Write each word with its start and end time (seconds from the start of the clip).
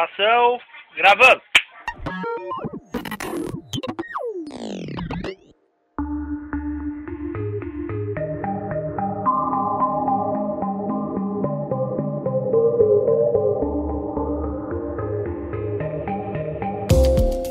Ação, 0.00 0.58
gravando. 0.96 1.42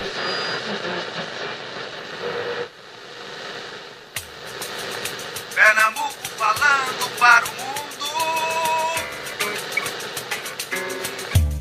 Pernambuco 5.55 6.27
falando 6.37 7.19
para 7.19 7.45
o 7.45 7.49
mundo. 7.49 7.67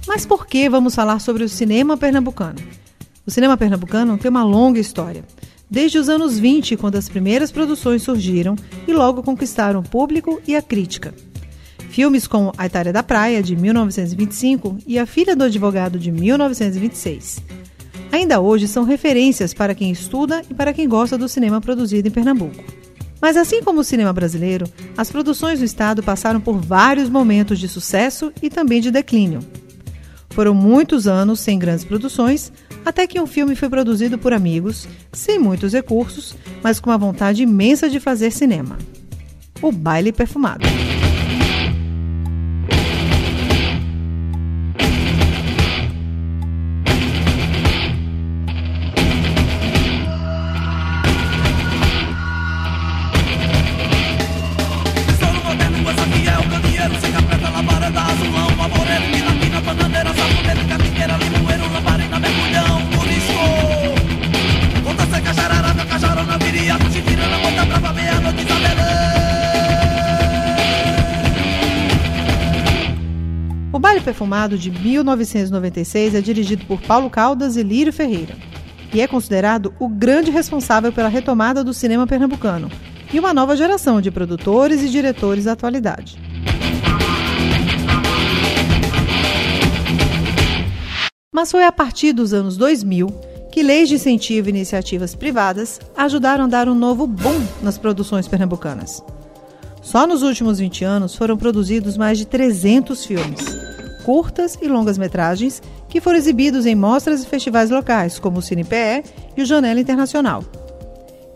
Mas 0.07 0.25
por 0.25 0.47
que 0.47 0.69
vamos 0.69 0.95
falar 0.95 1.19
sobre 1.19 1.44
o 1.44 1.50
cinema 1.50 1.97
pernambucano? 1.97 2.63
O 3.25 3.31
cinema 3.31 3.57
pernambucano 3.57 4.17
tem 4.17 4.29
uma 4.29 4.44
longa 4.44 4.79
história. 4.79 5.23
Desde 5.69 5.97
os 5.97 6.09
anos 6.09 6.38
20, 6.38 6.77
quando 6.77 6.95
as 6.95 7.09
primeiras 7.09 7.52
produções 7.52 8.03
surgiram 8.03 8.55
e 8.88 8.94
logo 8.94 9.23
conquistaram 9.23 9.80
o 9.80 9.83
público 9.83 10.41
e 10.47 10.55
a 10.55 10.61
crítica. 10.61 11.13
Filmes 11.89 12.27
como 12.27 12.53
A 12.57 12.66
Itália 12.66 12.91
da 12.91 13.02
Praia, 13.02 13.41
de 13.41 13.55
1925, 13.55 14.77
e 14.85 14.99
A 14.99 15.05
Filha 15.05 15.35
do 15.35 15.45
Advogado, 15.45 15.97
de 15.97 16.11
1926. 16.11 17.41
Ainda 18.11 18.39
hoje 18.39 18.67
são 18.67 18.83
referências 18.83 19.53
para 19.53 19.73
quem 19.73 19.91
estuda 19.91 20.41
e 20.49 20.53
para 20.53 20.73
quem 20.73 20.88
gosta 20.88 21.17
do 21.17 21.27
cinema 21.27 21.59
produzido 21.59 22.07
em 22.07 22.11
Pernambuco. 22.11 22.63
Mas 23.22 23.38
assim 23.38 23.63
como 23.63 23.79
o 23.79 23.83
cinema 23.83 24.13
brasileiro, 24.13 24.67
as 24.95 25.09
produções 25.09 25.59
do 25.59 25.66
estado 25.66 26.03
passaram 26.03 26.39
por 26.39 26.57
vários 26.57 27.09
momentos 27.09 27.59
de 27.59 27.67
sucesso 27.67 28.31
e 28.41 28.50
também 28.50 28.81
de 28.81 28.91
declínio. 28.91 29.39
Foram 30.29 30.53
muitos 30.53 31.07
anos 31.07 31.39
sem 31.39 31.57
grandes 31.57 31.85
produções, 31.85 32.52
até 32.86 33.08
que 33.08 33.19
um 33.19 33.25
filme 33.25 33.55
foi 33.55 33.67
produzido 33.67 34.17
por 34.17 34.31
amigos, 34.31 34.88
sem 35.11 35.39
muitos 35.39 35.73
recursos, 35.73 36.36
mas 36.61 36.80
com 36.80 36.91
uma 36.91 36.97
vontade 36.97 37.41
imensa 37.41 37.89
de 37.89 38.00
fazer 38.00 38.31
cinema. 38.31 38.78
O 39.61 39.72
Baile 39.72 40.11
Perfumado. 40.11 40.66
Perfumado 74.45 74.57
de 74.59 74.69
1996 74.69 76.13
é 76.13 76.22
dirigido 76.22 76.66
por 76.66 76.79
Paulo 76.81 77.09
Caldas 77.09 77.57
e 77.57 77.63
Lírio 77.63 77.91
Ferreira 77.91 78.35
e 78.94 79.01
é 79.01 79.07
considerado 79.07 79.73
o 79.79 79.89
grande 79.89 80.29
responsável 80.29 80.91
pela 80.94 81.09
retomada 81.09 81.63
do 81.63 81.73
cinema 81.73 82.06
pernambucano 82.06 82.69
e 83.11 83.19
uma 83.19 83.33
nova 83.33 83.56
geração 83.56 84.00
de 84.00 84.11
produtores 84.11 84.83
e 84.83 84.89
diretores 84.89 85.45
da 85.45 85.53
atualidade. 85.53 86.19
Mas 91.33 91.50
foi 91.50 91.63
a 91.63 91.72
partir 91.72 92.13
dos 92.13 92.31
anos 92.31 92.56
2000 92.56 93.07
que 93.51 93.63
leis 93.63 93.89
de 93.89 93.95
incentivo 93.95 94.50
e 94.50 94.51
iniciativas 94.51 95.16
privadas 95.16 95.79
ajudaram 95.97 96.44
a 96.44 96.47
dar 96.47 96.69
um 96.69 96.75
novo 96.75 97.07
boom 97.07 97.41
nas 97.63 97.79
produções 97.79 98.27
pernambucanas. 98.27 99.03
Só 99.81 100.06
nos 100.06 100.22
últimos 100.22 100.59
20 100.59 100.83
anos 100.83 101.16
foram 101.16 101.35
produzidos 101.35 101.97
mais 101.97 102.17
de 102.17 102.25
300 102.25 103.06
filmes, 103.06 103.75
curtas 104.05 104.55
e 104.61 104.67
longas 104.67 104.99
metragens, 104.99 105.63
que 105.89 105.99
foram 105.99 106.19
exibidos 106.19 106.67
em 106.67 106.75
mostras 106.75 107.23
e 107.23 107.27
festivais 107.27 107.71
locais, 107.71 108.19
como 108.19 108.38
o 108.38 108.41
CinePE 108.41 109.03
e 109.35 109.41
o 109.41 109.45
Janela 109.45 109.79
Internacional. 109.79 110.43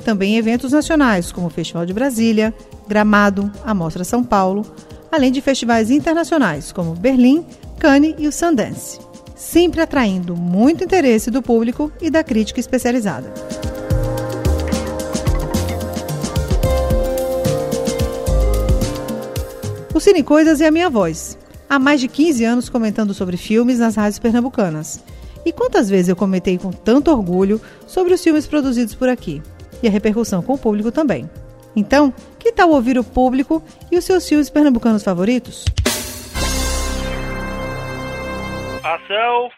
Também 0.05 0.37
eventos 0.37 0.71
nacionais, 0.71 1.31
como 1.31 1.47
o 1.47 1.49
Festival 1.49 1.83
de 1.83 1.93
Brasília, 1.93 2.53
Gramado, 2.87 3.51
a 3.65 3.73
Mostra 3.73 4.03
São 4.03 4.23
Paulo, 4.23 4.63
além 5.11 5.31
de 5.31 5.41
festivais 5.41 5.89
internacionais, 5.89 6.71
como 6.71 6.93
Berlim, 6.93 7.43
Cannes 7.79 8.13
e 8.19 8.27
o 8.27 8.31
Sundance. 8.31 8.99
Sempre 9.35 9.81
atraindo 9.81 10.35
muito 10.35 10.83
interesse 10.83 11.31
do 11.31 11.41
público 11.41 11.91
e 11.99 12.11
da 12.11 12.23
crítica 12.23 12.59
especializada. 12.59 13.33
O 19.91 19.99
Cine 19.99 20.21
Coisas 20.21 20.61
é 20.61 20.67
a 20.67 20.71
minha 20.71 20.89
voz. 20.89 21.38
Há 21.69 21.77
mais 21.77 22.01
de 22.01 22.07
15 22.07 22.43
anos 22.45 22.67
comentando 22.67 23.13
sobre 23.13 23.37
filmes 23.37 23.77
nas 23.77 23.95
rádios 23.95 24.17
pernambucanas. 24.17 25.03
E 25.45 25.53
quantas 25.53 25.87
vezes 25.87 26.09
eu 26.09 26.15
comentei 26.15 26.57
com 26.57 26.71
tanto 26.71 27.11
orgulho 27.11 27.61
sobre 27.85 28.11
os 28.11 28.23
filmes 28.23 28.47
produzidos 28.47 28.95
por 28.95 29.07
aqui? 29.07 29.39
E 29.83 29.87
a 29.87 29.91
repercussão 29.91 30.41
com 30.41 30.53
o 30.53 30.57
público 30.57 30.91
também. 30.91 31.29
Então, 31.75 32.11
que 32.39 32.51
tal 32.51 32.71
ouvir 32.71 32.97
o 32.97 33.03
público 33.03 33.61
e 33.91 33.97
os 33.99 34.03
seus 34.03 34.27
filmes 34.27 34.49
pernambucanos 34.49 35.03
favoritos? 35.03 35.65
Ação, 38.83 39.49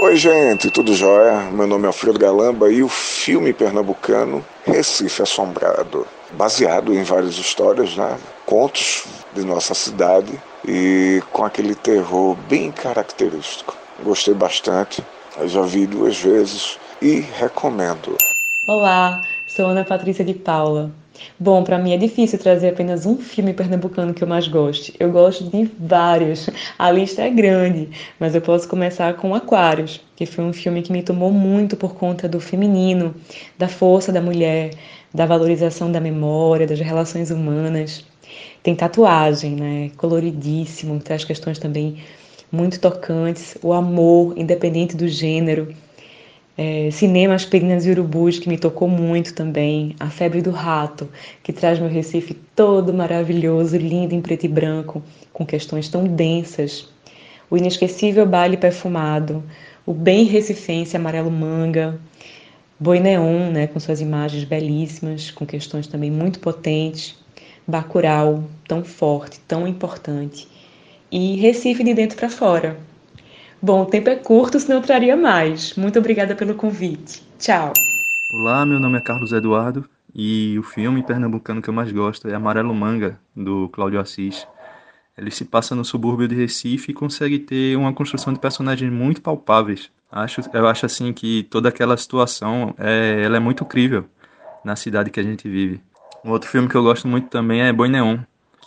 Oi, 0.00 0.16
gente, 0.16 0.70
tudo 0.70 0.92
jóia? 0.92 1.50
Meu 1.52 1.68
nome 1.68 1.84
é 1.84 1.86
Alfredo 1.86 2.18
Galamba 2.18 2.72
e 2.72 2.82
o 2.82 2.88
filme 2.88 3.52
pernambucano 3.52 4.44
Recife 4.64 5.22
Assombrado, 5.22 6.04
baseado 6.32 6.92
em 6.92 7.04
várias 7.04 7.36
histórias, 7.36 7.96
né? 7.96 8.18
contos 8.44 9.04
de 9.34 9.44
nossa 9.44 9.74
cidade 9.74 10.40
e 10.66 11.22
com 11.32 11.44
aquele 11.44 11.74
terror 11.74 12.36
bem 12.48 12.70
característico. 12.70 13.76
Gostei 14.02 14.34
bastante, 14.34 15.02
já 15.46 15.62
vi 15.62 15.86
duas 15.86 16.18
vezes 16.20 16.78
e 17.00 17.20
recomendo. 17.38 18.16
Olá, 18.66 19.22
sou 19.46 19.66
Ana 19.66 19.84
Patrícia 19.84 20.24
de 20.24 20.34
Paula. 20.34 20.90
Bom, 21.38 21.62
para 21.64 21.78
mim 21.78 21.92
é 21.92 21.96
difícil 21.96 22.38
trazer 22.38 22.70
apenas 22.70 23.04
um 23.04 23.16
filme 23.16 23.52
pernambucano 23.52 24.14
que 24.14 24.22
eu 24.22 24.28
mais 24.28 24.48
goste. 24.48 24.94
Eu 24.98 25.10
gosto 25.10 25.44
de 25.44 25.70
vários. 25.78 26.48
A 26.78 26.90
lista 26.90 27.22
é 27.22 27.30
grande, 27.30 27.88
mas 28.18 28.34
eu 28.34 28.40
posso 28.40 28.68
começar 28.68 29.14
com 29.14 29.34
Aquários, 29.34 30.00
que 30.16 30.26
foi 30.26 30.44
um 30.44 30.52
filme 30.52 30.82
que 30.82 30.92
me 30.92 31.02
tomou 31.02 31.30
muito 31.30 31.76
por 31.76 31.94
conta 31.94 32.28
do 32.28 32.40
feminino, 32.40 33.14
da 33.58 33.68
força 33.68 34.12
da 34.12 34.20
mulher, 34.20 34.70
da 35.12 35.26
valorização 35.26 35.90
da 35.90 36.00
memória, 36.00 36.66
das 36.66 36.80
relações 36.80 37.30
humanas. 37.30 38.04
Tem 38.62 38.74
tatuagem, 38.74 39.56
né? 39.56 39.90
Coloridíssimo, 39.96 40.98
traz 41.00 41.24
questões 41.24 41.58
também 41.58 41.98
muito 42.52 42.80
tocantes, 42.80 43.56
o 43.62 43.72
amor, 43.72 44.36
independente 44.36 44.96
do 44.96 45.08
gênero. 45.08 45.74
É, 46.58 46.90
cinema 46.90 47.34
Aspirinas 47.34 47.86
e 47.86 47.90
Urubus, 47.90 48.38
que 48.38 48.48
me 48.48 48.58
tocou 48.58 48.86
muito 48.86 49.32
também. 49.32 49.94
A 49.98 50.10
Febre 50.10 50.42
do 50.42 50.50
Rato, 50.50 51.08
que 51.42 51.54
traz 51.54 51.78
meu 51.78 51.88
Recife 51.88 52.34
todo 52.54 52.92
maravilhoso, 52.92 53.78
lindo 53.78 54.14
em 54.14 54.20
preto 54.20 54.44
e 54.44 54.48
branco, 54.48 55.02
com 55.32 55.46
questões 55.46 55.88
tão 55.88 56.04
densas. 56.04 56.86
O 57.50 57.56
inesquecível 57.56 58.26
Baile 58.26 58.58
Perfumado, 58.58 59.42
o 59.86 59.94
bem 59.94 60.24
recifense 60.24 60.96
Amarelo 60.96 61.30
Manga, 61.30 61.98
Boi 62.78 63.00
Neon, 63.00 63.50
né, 63.50 63.66
com 63.66 63.80
suas 63.80 64.00
imagens 64.00 64.44
belíssimas, 64.44 65.30
com 65.30 65.46
questões 65.46 65.86
também 65.86 66.10
muito 66.10 66.40
potentes. 66.40 67.19
Bacurau, 67.70 68.44
tão 68.68 68.84
forte, 68.84 69.40
tão 69.48 69.66
importante. 69.66 70.46
E 71.10 71.36
Recife 71.36 71.82
de 71.82 71.94
dentro 71.94 72.16
para 72.16 72.28
fora, 72.28 72.76
Bom, 73.62 73.82
o 73.82 73.86
tempo 73.86 74.08
é 74.08 74.16
curto, 74.16 74.58
senão 74.58 74.78
eu 74.78 74.82
traria 74.82 75.14
mais. 75.14 75.74
Muito 75.74 75.98
obrigada 75.98 76.34
pelo 76.34 76.54
convite. 76.54 77.22
Tchau. 77.38 77.74
Olá, 78.32 78.64
meu 78.64 78.80
nome 78.80 78.96
é 78.96 79.02
Carlos 79.02 79.32
Eduardo 79.32 79.86
e 80.14 80.58
o 80.58 80.62
filme 80.62 81.02
pernambucano 81.02 81.60
que 81.60 81.68
eu 81.68 81.74
mais 81.74 81.92
gosto 81.92 82.26
é 82.26 82.34
Amarelo 82.34 82.74
Manga, 82.74 83.20
do 83.36 83.68
Cláudio 83.68 84.00
Assis. 84.00 84.46
Ele 85.16 85.30
se 85.30 85.44
passa 85.44 85.74
no 85.74 85.84
subúrbio 85.84 86.26
de 86.26 86.34
Recife 86.34 86.90
e 86.90 86.94
consegue 86.94 87.38
ter 87.38 87.76
uma 87.76 87.92
construção 87.92 88.32
de 88.32 88.38
personagens 88.38 88.90
muito 88.90 89.20
palpáveis. 89.20 89.90
Acho, 90.10 90.40
eu 90.54 90.66
acho 90.66 90.86
assim 90.86 91.12
que 91.12 91.42
toda 91.42 91.68
aquela 91.68 91.98
situação 91.98 92.74
é, 92.78 93.20
ela 93.22 93.36
é 93.36 93.40
muito 93.40 93.66
crível 93.66 94.06
na 94.64 94.74
cidade 94.74 95.10
que 95.10 95.20
a 95.20 95.22
gente 95.22 95.46
vive. 95.46 95.82
Um 96.22 96.32
outro 96.32 96.50
filme 96.50 96.68
que 96.68 96.74
eu 96.74 96.82
gosto 96.82 97.08
muito 97.08 97.28
também 97.28 97.62
é 97.62 97.72
Boi 97.72 97.88
Neon, 97.88 98.18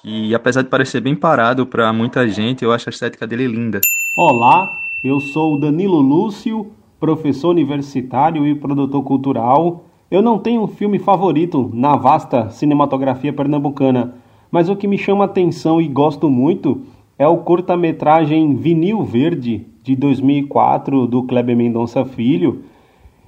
que 0.02 0.34
apesar 0.34 0.64
de 0.64 0.70
parecer 0.70 1.00
bem 1.02 1.16
parado 1.16 1.68
para 1.68 1.94
muita 1.94 2.28
gente, 2.28 2.64
eu 2.64 2.72
acho 2.72 2.90
a 2.90 2.92
estética 2.92 3.28
dele 3.28 3.46
linda. 3.46 3.80
Olá, 4.18 4.82
eu 5.04 5.20
sou 5.20 5.54
o 5.54 5.60
Danilo 5.60 6.00
Lúcio, 6.00 6.72
professor 7.00 7.50
universitário 7.50 8.48
e 8.48 8.56
produtor 8.56 9.04
cultural. 9.04 9.86
Eu 10.10 10.20
não 10.24 10.40
tenho 10.40 10.64
um 10.64 10.68
filme 10.68 10.98
favorito 10.98 11.70
na 11.76 11.96
vasta 11.96 12.50
cinematografia 12.50 13.32
pernambucana, 13.32 14.16
mas 14.52 14.68
o 14.68 14.76
que 14.76 14.88
me 14.88 14.98
chama 14.98 15.26
atenção 15.26 15.80
e 15.80 15.88
gosto 15.88 16.32
muito 16.32 16.82
é 17.20 17.28
o 17.28 17.38
curta-metragem 17.38 18.56
Vinil 18.56 19.04
Verde, 19.04 19.68
de 19.84 19.96
2004, 19.96 21.06
do 21.06 21.22
Kleber 21.22 21.56
Mendonça 21.56 22.04
Filho, 22.04 22.64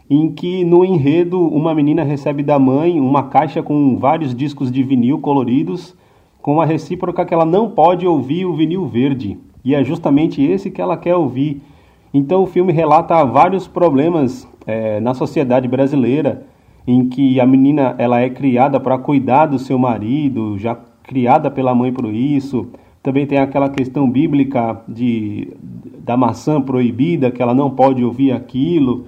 em 0.10 0.32
que 0.32 0.64
no 0.64 0.86
enredo 0.86 1.42
uma 1.42 1.74
menina 1.74 2.04
recebe 2.04 2.44
da 2.44 2.60
mãe 2.60 3.00
uma 3.00 3.24
caixa 3.24 3.64
com 3.64 3.98
vários 3.98 4.36
discos 4.36 4.72
de 4.72 4.84
vinil 4.84 5.20
coloridos, 5.20 5.96
com 6.42 6.62
a 6.62 6.66
recíproca 6.66 7.26
que 7.26 7.34
ela 7.34 7.46
não 7.46 7.72
pode 7.72 8.06
ouvir 8.06 8.46
o 8.46 8.54
vinil 8.54 8.86
verde, 8.86 9.38
e 9.64 9.74
é 9.74 9.84
justamente 9.84 10.44
esse 10.44 10.70
que 10.70 10.82
ela 10.82 10.96
quer 10.96 11.16
ouvir. 11.16 11.62
Então 12.14 12.44
o 12.44 12.46
filme 12.46 12.72
relata 12.72 13.26
vários 13.26 13.68
problemas 13.68 14.48
é, 14.68 15.00
na 15.00 15.14
sociedade 15.14 15.68
brasileira, 15.68 16.46
em 16.88 17.10
que 17.10 17.40
a 17.40 17.46
menina 17.48 17.96
ela 17.98 18.22
é 18.22 18.30
criada 18.30 18.80
para 18.80 18.98
cuidar 19.00 19.48
do 19.48 19.58
seu 19.58 19.78
marido, 19.80 20.58
já 20.60 20.78
criada 21.02 21.50
pela 21.50 21.74
mãe 21.74 21.92
por 21.92 22.06
isso. 22.14 22.68
Também 23.02 23.26
tem 23.26 23.40
aquela 23.40 23.70
questão 23.70 24.10
bíblica 24.10 24.82
de 24.88 25.52
da 26.06 26.16
maçã 26.16 26.62
proibida, 26.62 27.32
que 27.32 27.42
ela 27.42 27.56
não 27.56 27.72
pode 27.72 28.04
ouvir 28.04 28.32
aquilo. 28.32 29.08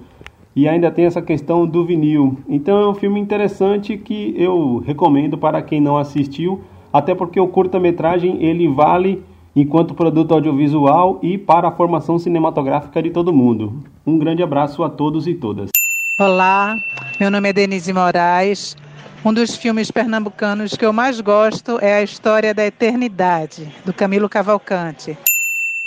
E 0.58 0.66
ainda 0.66 0.90
tem 0.90 1.04
essa 1.04 1.22
questão 1.22 1.64
do 1.64 1.86
vinil. 1.86 2.36
Então 2.48 2.80
é 2.80 2.88
um 2.88 2.94
filme 2.94 3.20
interessante 3.20 3.96
que 3.96 4.34
eu 4.36 4.82
recomendo 4.84 5.38
para 5.38 5.62
quem 5.62 5.80
não 5.80 5.96
assistiu, 5.96 6.60
até 6.92 7.14
porque 7.14 7.38
o 7.38 7.46
curta-metragem 7.46 8.42
ele 8.42 8.66
vale 8.66 9.22
enquanto 9.54 9.94
produto 9.94 10.34
audiovisual 10.34 11.20
e 11.22 11.38
para 11.38 11.68
a 11.68 11.70
formação 11.70 12.18
cinematográfica 12.18 13.00
de 13.00 13.10
todo 13.10 13.32
mundo. 13.32 13.84
Um 14.04 14.18
grande 14.18 14.42
abraço 14.42 14.82
a 14.82 14.90
todos 14.90 15.28
e 15.28 15.34
todas. 15.34 15.70
Olá, 16.18 16.76
meu 17.20 17.30
nome 17.30 17.50
é 17.50 17.52
Denise 17.52 17.92
Moraes. 17.92 18.76
Um 19.24 19.32
dos 19.32 19.54
filmes 19.54 19.92
pernambucanos 19.92 20.74
que 20.74 20.84
eu 20.84 20.92
mais 20.92 21.20
gosto 21.20 21.78
é 21.80 21.94
A 21.94 22.02
História 22.02 22.52
da 22.52 22.66
Eternidade, 22.66 23.72
do 23.86 23.92
Camilo 23.92 24.28
Cavalcante. 24.28 25.16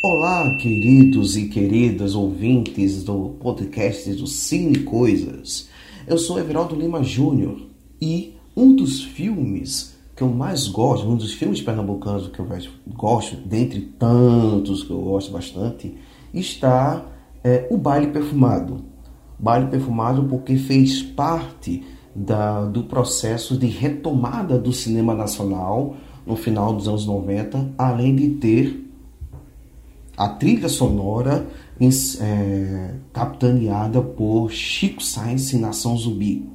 Olá, 0.04 0.56
queridos 0.56 1.38
e 1.38 1.48
queridas 1.48 2.16
ouvintes 2.16 3.04
do 3.04 3.36
podcast 3.40 4.12
do 4.16 4.26
Cine 4.26 4.80
Coisas. 4.80 5.70
Eu 6.08 6.18
sou 6.18 6.40
Everaldo 6.40 6.76
Lima 6.76 7.04
Júnior 7.04 7.62
e 8.02 8.36
um 8.58 8.76
dos 8.76 9.04
filmes 9.04 9.96
que 10.16 10.24
eu 10.24 10.30
mais 10.30 10.68
gosto, 10.68 11.08
um 11.08 11.16
dos 11.16 11.34
filmes 11.34 11.62
pernambucanos 11.62 12.30
que 12.30 12.40
eu 12.40 12.48
mais 12.48 12.68
gosto, 12.88 13.36
dentre 13.48 13.80
tantos 14.00 14.82
que 14.82 14.90
eu 14.90 15.02
gosto 15.02 15.32
bastante, 15.32 15.96
está 16.34 17.06
é, 17.44 17.68
O 17.70 17.78
Baile 17.78 18.08
Perfumado. 18.08 18.84
Baile 19.38 19.68
Perfumado 19.68 20.24
porque 20.24 20.58
fez 20.58 21.04
parte 21.04 21.84
da, 22.16 22.66
do 22.66 22.86
processo 22.86 23.56
de 23.56 23.68
retomada 23.68 24.58
do 24.58 24.74
cinema 24.74 25.14
nacional 25.14 25.96
no 26.26 26.36
final 26.36 26.74
dos 26.74 26.88
anos 26.88 27.06
90, 27.06 27.76
além 27.78 28.16
de 28.16 28.30
ter 28.30 28.91
a 30.18 30.28
trilha 30.28 30.70
sonora 30.70 31.48
é, 32.20 32.94
capitaneada 33.12 34.02
por 34.02 34.52
Chico 34.52 35.02
Sainz 35.02 35.52
e 35.54 35.58
Nação 35.58 35.98
Zumbi. 35.98 36.48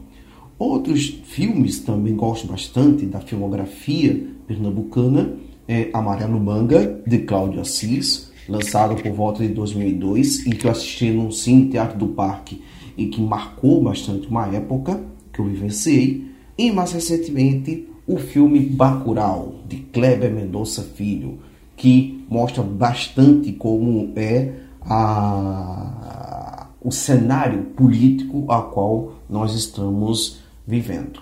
Outros 0.58 1.20
filmes 1.24 1.80
também 1.80 2.14
gosto 2.14 2.46
bastante 2.46 3.04
da 3.04 3.20
filmografia 3.20 4.26
pernambucana 4.46 5.36
é 5.68 5.90
Amarelo 5.92 6.40
Manga, 6.40 7.02
de 7.06 7.18
Cláudio 7.18 7.60
Assis, 7.60 8.30
lançado 8.48 8.94
por 9.02 9.12
volta 9.12 9.42
de 9.42 9.52
2002, 9.52 10.46
em 10.46 10.50
que 10.50 10.66
eu 10.66 10.70
assisti 10.70 11.10
no 11.10 11.32
Cine 11.32 11.68
Teatro 11.68 11.98
do 11.98 12.08
Parque 12.08 12.62
e 12.96 13.06
que 13.06 13.20
marcou 13.20 13.82
bastante 13.82 14.28
uma 14.28 14.46
época 14.46 15.02
que 15.32 15.40
eu 15.40 15.44
vivenciei. 15.44 16.30
E 16.56 16.70
mais 16.70 16.92
recentemente, 16.92 17.88
o 18.06 18.16
filme 18.16 18.60
Bacurau, 18.60 19.56
de 19.68 19.76
Kleber 19.76 20.32
Mendonça 20.32 20.82
Filho, 20.82 21.40
que 21.76 22.24
mostra 22.28 22.62
bastante 22.62 23.52
como 23.52 24.12
é 24.16 24.54
a, 24.82 26.68
o 26.82 26.90
cenário 26.90 27.64
político 27.76 28.50
a 28.50 28.62
qual 28.62 29.12
nós 29.28 29.54
estamos 29.54 30.40
vivendo. 30.66 31.20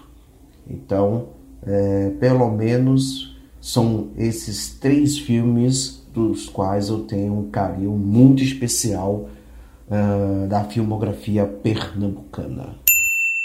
Então, 0.68 1.26
é, 1.66 2.10
pelo 2.20 2.50
menos 2.50 3.36
são 3.60 4.08
esses 4.16 4.74
três 4.78 5.18
filmes 5.18 6.06
dos 6.12 6.48
quais 6.48 6.88
eu 6.88 7.00
tenho 7.00 7.38
um 7.38 7.50
carinho 7.50 7.90
muito 7.92 8.42
especial 8.42 9.28
uh, 9.88 10.46
da 10.46 10.64
filmografia 10.64 11.44
pernambucana. 11.44 12.83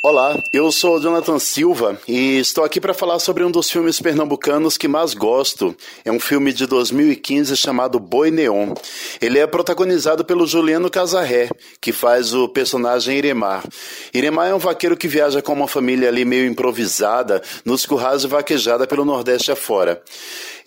Olá, 0.01 0.41
eu 0.53 0.71
sou 0.71 0.97
Jonathan 0.97 1.37
Silva 1.39 1.99
e 2.07 2.39
estou 2.39 2.63
aqui 2.63 2.79
para 2.79 2.93
falar 2.93 3.19
sobre 3.19 3.43
um 3.43 3.51
dos 3.51 3.69
filmes 3.69 3.99
pernambucanos 3.99 4.77
que 4.77 4.87
mais 4.87 5.13
gosto. 5.13 5.75
É 6.05 6.11
um 6.11 6.21
filme 6.21 6.53
de 6.53 6.65
2015 6.65 7.57
chamado 7.57 7.99
Boi 7.99 8.31
Neon. 8.31 8.73
Ele 9.19 9.39
é 9.39 9.45
protagonizado 9.45 10.23
pelo 10.23 10.47
Juliano 10.47 10.89
Casarré, 10.89 11.49
que 11.81 11.91
faz 11.91 12.33
o 12.33 12.47
personagem 12.47 13.17
Iremar. 13.17 13.65
Iremar 14.13 14.47
é 14.47 14.55
um 14.55 14.57
vaqueiro 14.57 14.95
que 14.95 15.05
viaja 15.05 15.41
com 15.41 15.51
uma 15.51 15.67
família 15.67 16.07
ali 16.07 16.23
meio 16.23 16.45
improvisada 16.45 17.41
nos 17.65 17.85
currais 17.85 18.21
de 18.21 18.27
vaquejada 18.29 18.87
pelo 18.87 19.03
Nordeste 19.03 19.51
afora. 19.51 20.01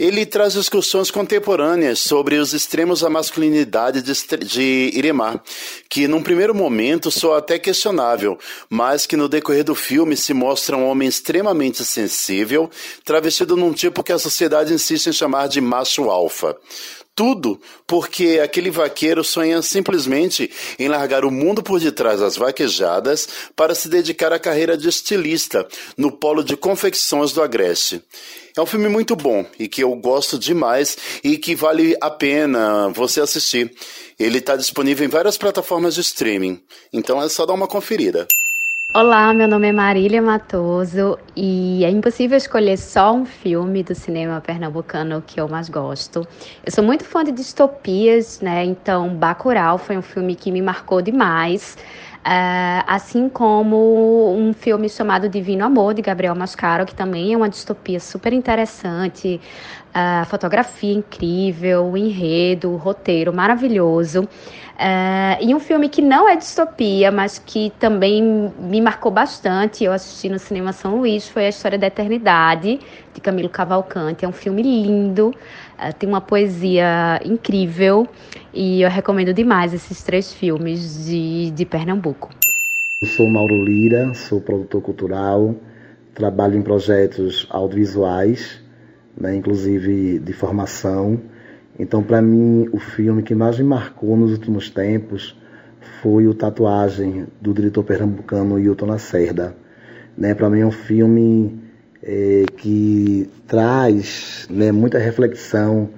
Ele 0.03 0.27
traz 0.27 0.55
discussões 0.55 1.13
contemporâneas 1.13 2.01
sobre 2.01 2.35
os 2.35 2.53
extremos 2.53 3.03
da 3.03 3.09
masculinidade 3.09 4.03
de 4.03 4.91
Iremar, 4.93 5.41
que 5.89 6.09
num 6.09 6.21
primeiro 6.21 6.53
momento 6.53 7.09
soa 7.09 7.39
até 7.39 7.57
questionável, 7.57 8.37
mas 8.69 9.07
que 9.07 9.17
no 9.17 9.29
decorrer 9.29 9.63
do 9.63 9.77
filme 9.77 10.17
se 10.17 10.35
mostra 10.35 10.77
um 10.77 10.89
homem 10.89 11.07
extremamente 11.07 11.85
sensível, 11.85 12.69
travestido 13.05 13.57
num 13.57 13.73
tipo 13.73 14.03
que 14.03 14.11
a 14.11 14.19
sociedade 14.19 14.75
insiste 14.75 15.07
em 15.07 15.13
chamar 15.13 15.47
de 15.47 15.61
macho 15.61 16.11
alfa. 16.11 16.59
Tudo 17.15 17.61
porque 17.87 18.41
aquele 18.43 18.71
vaqueiro 18.71 19.23
sonha 19.23 19.61
simplesmente 19.61 20.51
em 20.79 20.89
largar 20.89 21.27
o 21.27 21.31
mundo 21.31 21.63
por 21.63 21.79
detrás 21.79 22.21
das 22.21 22.37
vaquejadas 22.37 23.29
para 23.55 23.75
se 23.75 23.91
dedicar 23.91 24.33
à 24.33 24.39
carreira 24.39 24.79
de 24.79 24.89
estilista 24.89 25.69
no 25.95 26.11
polo 26.11 26.43
de 26.43 26.57
confecções 26.57 27.33
do 27.33 27.43
Agreste. 27.43 28.03
É 28.57 28.61
um 28.63 28.67
filme 28.67 28.89
muito 28.89 29.15
bom 29.15 29.45
e 29.59 29.69
que 29.69 29.83
eu 29.83 29.95
gosto 29.95 30.39
demais 30.39 30.97
e 31.23 31.37
que 31.37 31.55
vale 31.55 31.95
a 32.01 32.11
pena 32.11 32.89
você 32.89 33.21
assistir. 33.21 33.75
Ele 34.19 34.39
está 34.39 34.57
disponível 34.57 35.05
em 35.05 35.11
várias 35.11 35.37
plataformas 35.37 35.95
de 35.95 36.01
streaming, 36.01 36.63
então 36.93 37.23
é 37.23 37.29
só 37.29 37.45
dar 37.45 37.53
uma 37.53 37.69
conferida. 37.69 38.27
Olá, 38.95 39.33
meu 39.33 39.49
nome 39.49 39.69
é 39.69 39.73
Marília 39.73 40.21
Matoso 40.21 41.19
e 41.35 41.83
é 41.83 41.89
impossível 41.89 42.37
escolher 42.37 42.77
só 42.77 43.15
um 43.15 43.25
filme 43.25 43.83
do 43.83 43.95
cinema 43.95 44.39
pernambucano 44.39 45.25
que 45.27 45.41
eu 45.41 45.49
mais 45.49 45.71
gosto. 45.71 46.29
Eu 46.63 46.71
sou 46.71 46.85
muito 46.85 47.03
fã 47.03 47.25
de 47.25 47.33
distopias, 47.33 48.43
né? 48.43 48.67
Então, 48.67 49.09
Bacurau 49.15 49.79
foi 49.79 49.97
um 49.97 50.03
filme 50.03 50.35
que 50.35 50.53
me 50.53 50.61
marcou 50.61 51.01
demais. 51.01 51.79
Uh, 52.19 52.85
assim 52.87 53.31
como 53.31 54.37
um 54.39 54.53
filme 54.53 54.91
chamado 54.91 55.27
Divino 55.27 55.65
Amor, 55.65 55.95
de 55.95 56.03
Gabriel 56.03 56.35
Mascaro, 56.35 56.85
que 56.85 56.95
também 56.95 57.33
é 57.33 57.37
uma 57.37 57.49
distopia 57.49 57.99
super 57.99 58.33
interessante, 58.33 59.41
uh, 59.89 60.25
fotografia 60.27 60.93
incrível, 60.93 61.87
o 61.87 61.97
enredo, 61.97 62.71
o 62.71 62.77
roteiro 62.77 63.33
maravilhoso. 63.33 64.29
Uh, 64.83 65.39
e 65.41 65.55
um 65.55 65.61
filme 65.61 65.89
que 65.89 66.03
não 66.03 66.29
é 66.29 66.35
distopia, 66.35 67.13
mas 67.13 67.39
que 67.39 67.73
também 67.79 68.53
me 68.59 68.81
marcou 68.81 69.13
bastante, 69.13 69.85
eu 69.85 69.93
assisti 69.93 70.29
no 70.29 70.41
Cinema 70.41 70.73
São 70.73 70.97
Luís, 70.97 71.29
foi 71.29 71.47
A 71.47 71.51
História 71.51 71.79
da 71.79 71.87
Eternidade, 71.87 72.81
de 73.15 73.21
Camilo 73.21 73.49
Cavalcante. 73.49 74.25
É 74.25 74.29
um 74.29 74.33
filme 74.33 74.61
lindo, 74.61 75.29
uh, 75.29 75.95
tem 75.97 76.09
uma 76.09 76.21
poesia 76.21 77.21
incrível 77.25 78.09
e 78.53 78.83
eu 78.83 78.91
recomendo 78.91 79.33
demais 79.33 79.73
esses 79.73 80.03
três 80.03 80.35
filmes 80.35 81.05
de, 81.07 81.53
de 81.53 81.65
Pernambuco. 81.65 82.31
Eu 83.01 83.07
sou 83.07 83.29
Mauro 83.29 83.65
Lira, 83.65 84.13
sou 84.15 84.41
produtor 84.41 84.83
cultural, 84.83 85.55
trabalho 86.13 86.57
em 86.57 86.63
projetos 86.63 87.47
audiovisuais, 87.51 88.61
né, 89.17 89.37
inclusive 89.37 90.19
de 90.19 90.33
formação 90.33 91.21
Então, 91.79 92.03
para 92.03 92.21
mim, 92.21 92.69
o 92.73 92.79
filme 92.79 93.23
que 93.23 93.35
mais 93.35 93.59
me 93.59 93.65
marcou 93.65 94.17
nos 94.17 94.33
últimos 94.33 94.69
tempos 94.69 95.37
foi 96.03 96.27
o 96.27 96.35
Tatuagem 96.35 97.27
do 97.41 97.55
diretor 97.55 97.83
pernambucano 97.85 98.59
Hilton 98.59 98.87
Lacerda. 98.87 99.57
Né, 100.17 100.35
para 100.35 100.51
mim 100.51 100.61
é 100.61 100.67
um 100.67 100.71
filme 100.71 101.59
é, 102.03 102.45
que 102.57 103.31
traz 103.47 104.47
né, 104.51 104.71
muita 104.71 104.99
reflexão 104.99 105.89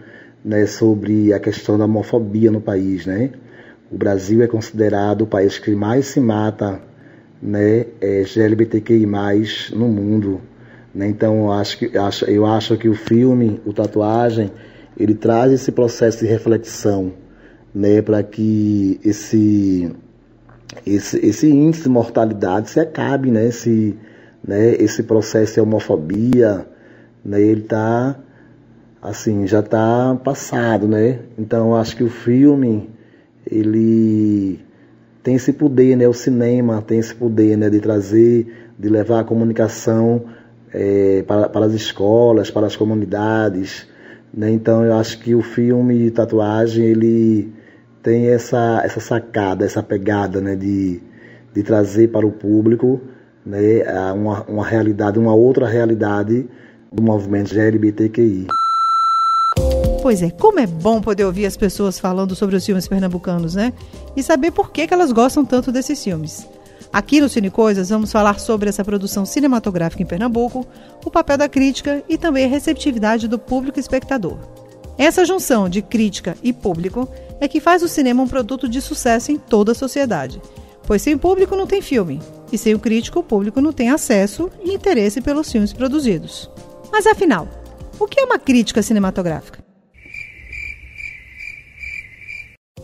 né, 0.44 0.66
sobre 0.66 1.32
a 1.32 1.40
questão 1.40 1.76
da 1.76 1.84
homofobia 1.84 2.50
no 2.50 2.60
país. 2.60 3.06
Né? 3.06 3.30
O 3.90 3.96
Brasil 3.96 4.42
é 4.42 4.46
considerado 4.46 5.22
o 5.22 5.26
país 5.26 5.58
que 5.58 5.74
mais 5.74 6.06
se 6.06 6.20
mata 6.20 6.80
né, 7.42 7.86
é, 8.00 8.24
LGBTQI+, 8.36 9.06
no 9.74 9.88
mundo. 9.88 10.40
Né? 10.94 11.08
Então, 11.08 11.46
eu 11.46 11.52
acho, 11.52 11.78
que, 11.78 11.90
eu 12.28 12.46
acho 12.46 12.76
que 12.76 12.88
o 12.88 12.94
filme, 12.94 13.60
o 13.66 13.72
Tatuagem, 13.72 14.52
ele 14.96 15.14
traz 15.14 15.52
esse 15.52 15.72
processo 15.72 16.20
de 16.20 16.26
reflexão 16.26 17.12
né, 17.74 18.00
para 18.00 18.22
que 18.22 19.00
esse, 19.04 19.92
esse, 20.86 21.18
esse 21.26 21.50
índice 21.50 21.84
de 21.84 21.88
mortalidade 21.88 22.70
se 22.70 22.78
acabe, 22.78 23.30
né, 23.30 23.48
esse, 23.48 23.96
né, 24.46 24.74
esse 24.76 25.02
processo 25.02 25.54
de 25.54 25.60
homofobia, 25.60 26.66
né, 27.24 27.40
ele 27.40 27.62
está 27.62 28.16
assim, 29.04 29.46
já 29.46 29.60
está 29.60 30.18
passado, 30.24 30.88
né? 30.88 31.18
Então 31.36 31.76
acho 31.76 31.94
que 31.94 32.02
o 32.02 32.08
filme 32.08 32.88
ele 33.46 34.58
tem 35.22 35.34
esse 35.34 35.52
poder, 35.52 35.94
né? 35.94 36.08
O 36.08 36.14
cinema 36.14 36.80
tem 36.80 36.98
esse 36.98 37.14
poder, 37.14 37.58
né? 37.58 37.68
De 37.68 37.80
trazer, 37.80 38.70
de 38.78 38.88
levar 38.88 39.20
a 39.20 39.24
comunicação 39.24 40.24
é, 40.72 41.22
para, 41.26 41.50
para 41.50 41.66
as 41.66 41.74
escolas, 41.74 42.50
para 42.50 42.66
as 42.66 42.76
comunidades, 42.76 43.86
né? 44.36 44.50
Então 44.50 44.84
eu 44.84 44.94
acho 44.94 45.18
que 45.20 45.34
o 45.34 45.42
filme 45.42 46.10
Tatuagem 46.10 46.84
ele 46.84 47.52
tem 48.02 48.28
essa 48.28 48.82
essa 48.84 49.00
sacada, 49.00 49.64
essa 49.64 49.82
pegada, 49.82 50.40
né? 50.40 50.56
De, 50.56 51.00
de 51.54 51.62
trazer 51.62 52.08
para 52.08 52.26
o 52.26 52.32
público, 52.32 53.00
né? 53.46 53.84
Uma, 54.12 54.42
uma 54.42 54.66
realidade, 54.66 55.18
uma 55.18 55.34
outra 55.34 55.66
realidade 55.66 56.48
do 56.92 57.02
movimento 57.02 57.58
LGBTQI. 57.58 58.46
Pois 60.02 60.20
é, 60.20 60.30
como 60.30 60.60
é 60.60 60.66
bom 60.66 61.00
poder 61.00 61.24
ouvir 61.24 61.46
as 61.46 61.56
pessoas 61.56 61.98
falando 61.98 62.34
sobre 62.34 62.56
os 62.56 62.66
filmes 62.66 62.86
pernambucanos, 62.86 63.54
né? 63.54 63.72
E 64.14 64.22
saber 64.22 64.50
por 64.50 64.70
que, 64.70 64.86
que 64.86 64.92
elas 64.92 65.12
gostam 65.12 65.44
tanto 65.46 65.72
desses 65.72 66.02
filmes. 66.02 66.46
Aqui 66.94 67.20
no 67.20 67.28
Cine 67.28 67.50
Coisas 67.50 67.88
vamos 67.88 68.12
falar 68.12 68.38
sobre 68.38 68.68
essa 68.68 68.84
produção 68.84 69.26
cinematográfica 69.26 70.00
em 70.00 70.06
Pernambuco, 70.06 70.64
o 71.04 71.10
papel 71.10 71.36
da 71.36 71.48
crítica 71.48 72.04
e 72.08 72.16
também 72.16 72.44
a 72.44 72.48
receptividade 72.48 73.26
do 73.26 73.36
público 73.36 73.80
espectador. 73.80 74.38
Essa 74.96 75.24
junção 75.24 75.68
de 75.68 75.82
crítica 75.82 76.36
e 76.40 76.52
público 76.52 77.08
é 77.40 77.48
que 77.48 77.58
faz 77.58 77.82
o 77.82 77.88
cinema 77.88 78.22
um 78.22 78.28
produto 78.28 78.68
de 78.68 78.80
sucesso 78.80 79.32
em 79.32 79.36
toda 79.36 79.72
a 79.72 79.74
sociedade. 79.74 80.40
Pois 80.86 81.02
sem 81.02 81.18
público 81.18 81.56
não 81.56 81.66
tem 81.66 81.82
filme, 81.82 82.22
e 82.52 82.56
sem 82.56 82.74
o 82.74 82.78
crítico 82.78 83.18
o 83.18 83.24
público 83.24 83.60
não 83.60 83.72
tem 83.72 83.90
acesso 83.90 84.48
e 84.62 84.72
interesse 84.72 85.20
pelos 85.20 85.50
filmes 85.50 85.72
produzidos. 85.72 86.48
Mas 86.92 87.08
afinal, 87.08 87.48
o 87.98 88.06
que 88.06 88.20
é 88.20 88.24
uma 88.24 88.38
crítica 88.38 88.82
cinematográfica? 88.82 89.63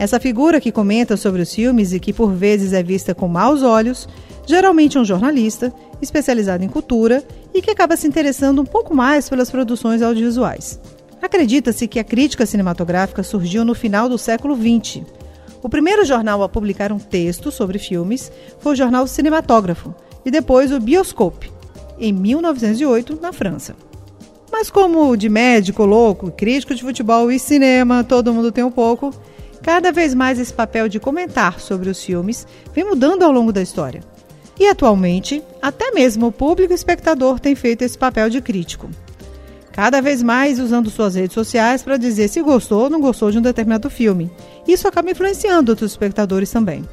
Essa 0.01 0.19
figura 0.19 0.63
que 0.63 0.73
comenta 0.73 1.15
sobre 1.15 1.43
os 1.43 1.55
filmes 1.55 1.93
e 1.93 2.01
que 2.01 2.11
por 2.11 2.33
vezes 2.33 2.73
é 2.73 2.83
vista 2.83 3.15
com 3.15 3.29
maus 3.29 3.63
olhos, 3.63 4.09
geralmente 4.47 4.97
é 4.97 5.01
um 5.03 5.05
jornalista, 5.05 5.71
especializado 6.01 6.65
em 6.65 6.71
cultura 6.71 7.23
e 7.53 7.61
que 7.61 7.71
acaba 7.71 7.95
se 7.99 8.09
interessando 8.09 8.63
um 8.63 8.65
pouco 8.65 8.97
mais 8.97 9.29
pelas 9.29 9.51
produções 9.51 10.01
audiovisuais. 10.01 10.81
Acredita-se 11.21 11.87
que 11.87 11.99
a 11.99 12.05
crítica 12.05 12.47
cinematográfica 12.47 13.23
surgiu 13.23 13.63
no 13.63 13.75
final 13.75 14.09
do 14.09 14.17
século 14.17 14.57
XX. 14.57 15.05
O 15.63 15.69
primeiro 15.69 16.03
jornal 16.03 16.43
a 16.43 16.49
publicar 16.49 16.91
um 16.93 16.99
texto 16.99 17.53
sobre 17.53 17.79
filmes 17.79 18.33
foi 18.59 18.73
o 18.73 18.77
jornal 18.77 19.07
Cinematógrafo 19.07 19.95
e 20.25 20.31
depois 20.31 20.73
o 20.73 20.81
Bioscope, 20.81 21.53
em 21.99 22.11
1908, 22.11 23.19
na 23.21 23.35
França. 23.35 23.77
Mas 24.51 24.71
como 24.71 25.15
de 25.15 25.29
médico, 25.29 25.85
louco, 25.85 26.31
crítico 26.31 26.75
de 26.75 26.83
futebol 26.83 27.31
e 27.31 27.39
cinema, 27.39 28.03
todo 28.03 28.33
mundo 28.33 28.51
tem 28.51 28.65
um 28.65 28.71
pouco, 28.71 29.13
Cada 29.63 29.93
vez 29.93 30.15
mais 30.15 30.39
esse 30.39 30.53
papel 30.53 30.89
de 30.89 30.99
comentar 30.99 31.61
sobre 31.61 31.91
os 31.91 32.03
filmes 32.03 32.47
vem 32.75 32.85
mudando 32.85 33.23
ao 33.23 33.33
longo 33.33 33.53
da 33.53 33.63
história. 33.63 34.03
E 34.59 34.67
atualmente, 34.67 35.43
até 35.61 35.91
mesmo 35.91 36.27
o 36.27 36.33
público 36.33 36.73
espectador 36.73 37.39
tem 37.39 37.55
feito 37.55 37.83
esse 37.83 37.97
papel 37.97 38.29
de 38.29 38.41
crítico. 38.41 38.91
Cada 39.73 40.01
vez 40.01 40.23
mais 40.23 40.59
usando 40.59 40.91
suas 40.91 41.15
redes 41.15 41.35
sociais 41.35 41.83
para 41.83 41.97
dizer 41.97 42.29
se 42.29 42.43
gostou 42.43 42.85
ou 42.85 42.91
não 42.91 43.01
gostou 43.01 43.31
de 43.31 43.39
um 43.39 43.43
determinado 43.43 43.89
filme. 43.89 44.31
Isso 44.67 44.89
acaba 44.89 45.11
influenciando 45.11 45.73
outros 45.73 45.93
espectadores 45.93 46.51
também. 46.51 46.85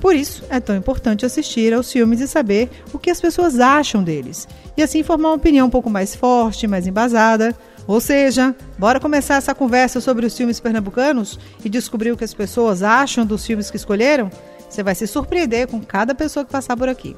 Por 0.00 0.14
isso, 0.14 0.44
é 0.48 0.60
tão 0.60 0.76
importante 0.76 1.26
assistir 1.26 1.74
aos 1.74 1.90
filmes 1.90 2.20
e 2.20 2.28
saber 2.28 2.68
o 2.92 2.98
que 2.98 3.10
as 3.10 3.20
pessoas 3.20 3.58
acham 3.58 4.02
deles, 4.02 4.46
e 4.76 4.82
assim 4.82 5.02
formar 5.02 5.30
uma 5.30 5.36
opinião 5.36 5.66
um 5.66 5.70
pouco 5.70 5.90
mais 5.90 6.14
forte, 6.14 6.68
mais 6.68 6.86
embasada, 6.86 7.56
ou 7.88 8.02
seja, 8.02 8.54
bora 8.78 9.00
começar 9.00 9.36
essa 9.36 9.54
conversa 9.54 9.98
sobre 9.98 10.26
os 10.26 10.36
filmes 10.36 10.60
pernambucanos 10.60 11.40
e 11.64 11.70
descobrir 11.70 12.12
o 12.12 12.18
que 12.18 12.22
as 12.22 12.34
pessoas 12.34 12.82
acham 12.82 13.24
dos 13.24 13.46
filmes 13.46 13.70
que 13.70 13.78
escolheram? 13.78 14.30
Você 14.68 14.82
vai 14.82 14.94
se 14.94 15.06
surpreender 15.06 15.66
com 15.66 15.80
cada 15.80 16.14
pessoa 16.14 16.44
que 16.44 16.52
passar 16.52 16.76
por 16.76 16.86
aqui. 16.86 17.16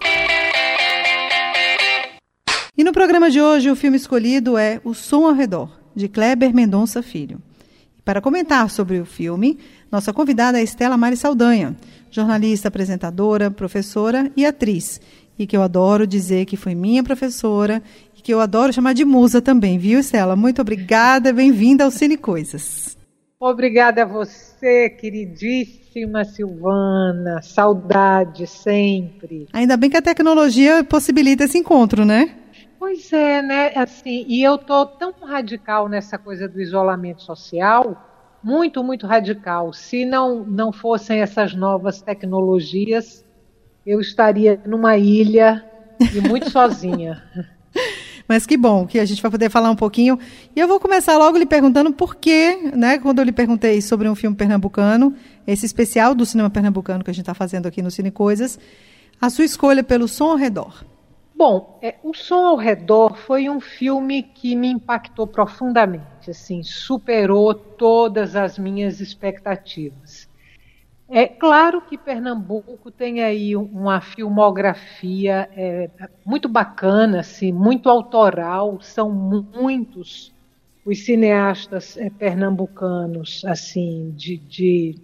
E 2.79 2.85
no 2.85 2.93
programa 2.93 3.29
de 3.33 3.43
hoje, 3.43 3.69
o 3.69 3.75
filme 3.75 3.97
escolhido 3.97 4.57
é 4.57 4.81
O 4.85 4.95
Som 4.95 5.27
ao 5.27 5.35
Redor, 5.35 5.77
de 5.93 6.07
Kleber 6.07 6.55
Mendonça 6.55 7.03
Filho. 7.03 7.43
Para 8.05 8.21
comentar 8.21 8.71
sobre 8.71 9.01
o 9.01 9.05
filme, 9.05 9.59
nossa 9.91 10.13
convidada 10.13 10.61
é 10.61 10.63
Estela 10.63 10.97
Mari 10.97 11.17
Saldanha, 11.17 11.77
jornalista, 12.13 12.69
apresentadora, 12.69 13.51
professora 13.51 14.31
e 14.37 14.47
atriz, 14.47 15.01
e 15.37 15.47
que 15.47 15.57
eu 15.57 15.63
adoro 15.63 16.07
dizer 16.07 16.45
que 16.45 16.57
foi 16.57 16.75
minha 16.75 17.03
professora 17.03 17.83
que 18.23 18.33
eu 18.33 18.41
adoro 18.41 18.73
chamar 18.73 18.93
de 18.93 19.05
musa 19.05 19.41
também, 19.41 19.79
viu, 19.79 20.01
Estela? 20.01 20.37
Muito 20.37 20.61
obrigada, 20.61 21.33
bem-vinda 21.33 21.85
ao 21.85 21.91
Cine 21.91 22.17
Coisas. 22.17 22.97
Obrigada 23.39 24.03
a 24.03 24.07
você, 24.07 24.91
queridíssima 24.91 26.25
Silvana. 26.25 27.41
Saudade 27.43 28.47
sempre. 28.47 29.49
Ainda 29.53 29.79
bem 29.79 29.89
que 29.89 29.97
a 29.97 30.03
tecnologia 30.03 30.85
possibilita 30.85 31.45
esse 31.45 31.57
encontro, 31.57 32.05
né? 32.05 32.37
Pois 32.79 33.13
é, 33.13 33.41
né? 33.41 33.73
Assim, 33.75 34.25
e 34.29 34.43
eu 34.43 34.59
tô 34.59 34.85
tão 34.85 35.13
radical 35.23 35.89
nessa 35.89 36.19
coisa 36.19 36.47
do 36.47 36.61
isolamento 36.61 37.23
social, 37.23 38.39
muito, 38.43 38.85
muito 38.85 39.07
radical. 39.07 39.73
Se 39.73 40.05
não 40.05 40.45
não 40.45 40.73
fossem 40.73 41.21
essas 41.21 41.55
novas 41.55 42.03
tecnologias, 42.03 43.25
eu 43.87 44.01
estaria 44.01 44.61
numa 44.67 44.97
ilha 44.97 45.65
e 46.15 46.21
muito 46.27 46.51
sozinha. 46.51 47.23
Mas 48.31 48.47
que 48.47 48.57
bom 48.57 48.87
que 48.87 49.01
a 49.01 49.05
gente 49.05 49.21
vai 49.21 49.29
poder 49.29 49.51
falar 49.51 49.73
um 49.73 49.75
pouquinho. 49.75 50.17
E 50.55 50.61
eu 50.61 50.69
vou 50.69 50.79
começar 50.79 51.19
logo 51.19 51.37
lhe 51.37 51.45
perguntando 51.45 51.93
por 51.93 52.15
que, 52.15 52.71
né, 52.77 52.97
quando 52.97 53.19
eu 53.19 53.25
lhe 53.25 53.33
perguntei 53.33 53.83
sobre 53.83 54.09
um 54.09 54.15
filme 54.15 54.37
pernambucano, 54.37 55.13
esse 55.45 55.67
especial 55.67 56.15
do 56.15 56.25
cinema 56.25 56.49
pernambucano 56.49 57.03
que 57.03 57.11
a 57.11 57.13
gente 57.13 57.23
está 57.23 57.35
fazendo 57.35 57.67
aqui 57.67 57.83
no 57.83 57.91
Cine 57.91 58.13
Coisas, 58.13 58.57
a 59.21 59.29
sua 59.31 59.45
escolha 59.45 59.83
pelo 59.83 60.07
Som 60.07 60.27
ao 60.27 60.37
Redor. 60.37 60.85
Bom, 61.35 61.77
é, 61.83 61.97
o 62.05 62.15
Som 62.15 62.47
ao 62.47 62.57
Redor 62.57 63.17
foi 63.17 63.51
um 63.51 63.61
filme 63.61 64.23
que 64.23 64.55
me 64.55 64.69
impactou 64.69 65.27
profundamente, 65.27 66.31
assim, 66.31 66.63
superou 66.63 67.53
todas 67.53 68.37
as 68.37 68.57
minhas 68.57 69.01
expectativas. 69.01 70.30
É 71.13 71.27
claro 71.27 71.83
que 71.83 71.99
Pernambuco 71.99 72.89
tem 72.89 73.21
aí 73.21 73.57
uma 73.57 74.01
filmografia 74.01 75.51
é, 75.57 75.91
muito 76.25 76.49
bacana, 76.49 77.19
assim, 77.19 77.53
muito 77.53 77.91
autoral. 77.91 78.81
São 78.81 79.11
muitos 79.11 80.33
os 80.85 81.05
cineastas 81.05 81.97
é, 81.97 82.09
pernambucanos, 82.11 83.45
assim, 83.45 84.15
de, 84.17 84.37
de, 84.37 84.95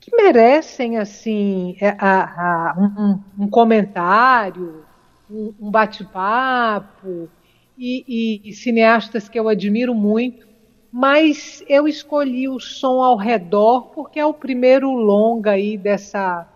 que 0.00 0.14
merecem 0.14 0.98
assim 0.98 1.76
é, 1.80 1.88
a, 1.98 2.70
a, 2.70 2.74
um, 2.78 3.44
um, 3.44 3.48
comentário, 3.48 4.84
um, 5.30 5.52
um 5.60 5.70
bate-papo 5.70 7.28
e, 7.76 8.04
e, 8.06 8.50
e 8.50 8.52
cineastas 8.52 9.28
que 9.28 9.38
eu 9.38 9.48
admiro 9.48 9.94
muito 9.94 10.53
mas 10.96 11.60
eu 11.68 11.88
escolhi 11.88 12.48
o 12.48 12.60
som 12.60 13.02
ao 13.02 13.16
redor 13.16 13.90
porque 13.92 14.20
é 14.20 14.24
o 14.24 14.32
primeiro 14.32 14.92
longa 14.92 15.50
aí 15.50 15.76
dessa, 15.76 16.46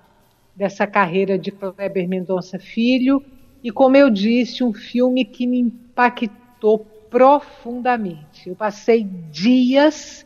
dessa 0.55 0.87
carreira 0.87 1.37
de 1.37 1.51
Kleber 1.51 2.09
Mendonça 2.09 2.57
Filho 2.57 3.21
e 3.65 3.73
como 3.73 3.97
eu 3.97 4.09
disse, 4.09 4.63
um 4.63 4.73
filme 4.73 5.25
que 5.25 5.45
me 5.45 5.59
impactou 5.59 6.79
profundamente. 7.11 8.49
Eu 8.49 8.55
passei 8.55 9.03
dias 9.03 10.25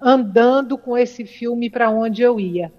andando 0.00 0.76
com 0.76 0.98
esse 0.98 1.24
filme 1.24 1.70
para 1.70 1.88
onde 1.88 2.20
eu 2.20 2.40
ia. 2.40 2.72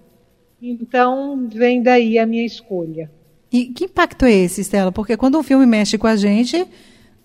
Então, 0.60 1.48
vem 1.50 1.82
daí 1.82 2.18
a 2.18 2.26
minha 2.26 2.44
escolha. 2.44 3.10
E 3.50 3.68
que 3.68 3.86
impacto 3.86 4.26
é 4.26 4.32
esse, 4.32 4.60
Stella? 4.60 4.92
Porque 4.92 5.16
quando 5.16 5.38
um 5.38 5.42
filme 5.42 5.64
mexe 5.64 5.96
com 5.96 6.06
a 6.06 6.16
gente, 6.16 6.68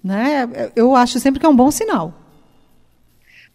né, 0.02 0.50
eu 0.78 0.96
acho 0.96 1.20
sempre 1.20 1.42
que 1.42 1.46
é 1.46 1.50
um 1.50 1.56
bom 1.56 1.70
sinal. 1.70 2.19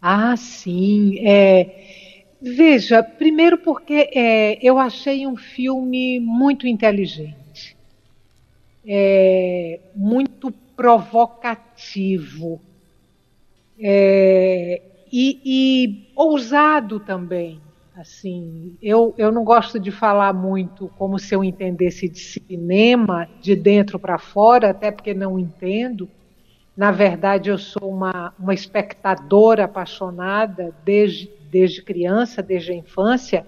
Ah, 0.07 0.37
sim. 0.37 1.19
É, 1.27 2.37
veja, 2.41 3.03
primeiro 3.03 3.59
porque 3.59 4.11
é, 4.15 4.59
eu 4.63 4.79
achei 4.79 5.27
um 5.27 5.37
filme 5.37 6.21
muito 6.21 6.67
inteligente, 6.67 7.77
é, 8.87 9.81
muito 9.95 10.51
provocativo 10.77 12.61
é, 13.79 14.83
e, 15.13 15.41
e 15.45 16.13
ousado 16.17 17.01
também. 17.01 17.63
Assim, 17.95 18.77
eu, 18.83 19.15
eu 19.17 19.31
não 19.31 19.45
gosto 19.45 19.79
de 19.79 19.93
falar 19.93 20.33
muito 20.33 20.89
como 20.97 21.17
se 21.19 21.33
eu 21.35 21.45
entendesse 21.45 22.09
de 22.09 22.19
cinema 22.19 23.29
de 23.41 23.55
dentro 23.55 24.01
para 24.01 24.19
fora, 24.19 24.71
até 24.71 24.91
porque 24.91 25.15
não 25.15 25.39
entendo. 25.39 26.11
Na 26.77 26.91
verdade, 26.91 27.51
eu 27.51 27.59
sou 27.59 27.89
uma, 27.91 28.35
uma 28.39 28.53
espectadora 28.53 29.65
apaixonada 29.65 30.75
desde, 30.85 31.31
desde 31.51 31.83
criança, 31.83 32.43
desde 32.43 32.73
a 32.73 32.75
infância, 32.75 33.47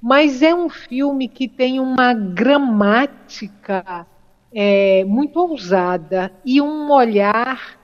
mas 0.00 0.42
é 0.42 0.54
um 0.54 0.68
filme 0.68 1.28
que 1.28 1.46
tem 1.46 1.78
uma 1.78 2.14
gramática 2.14 4.06
é, 4.52 5.04
muito 5.04 5.38
ousada 5.38 6.32
e 6.44 6.60
um 6.60 6.90
olhar, 6.90 7.78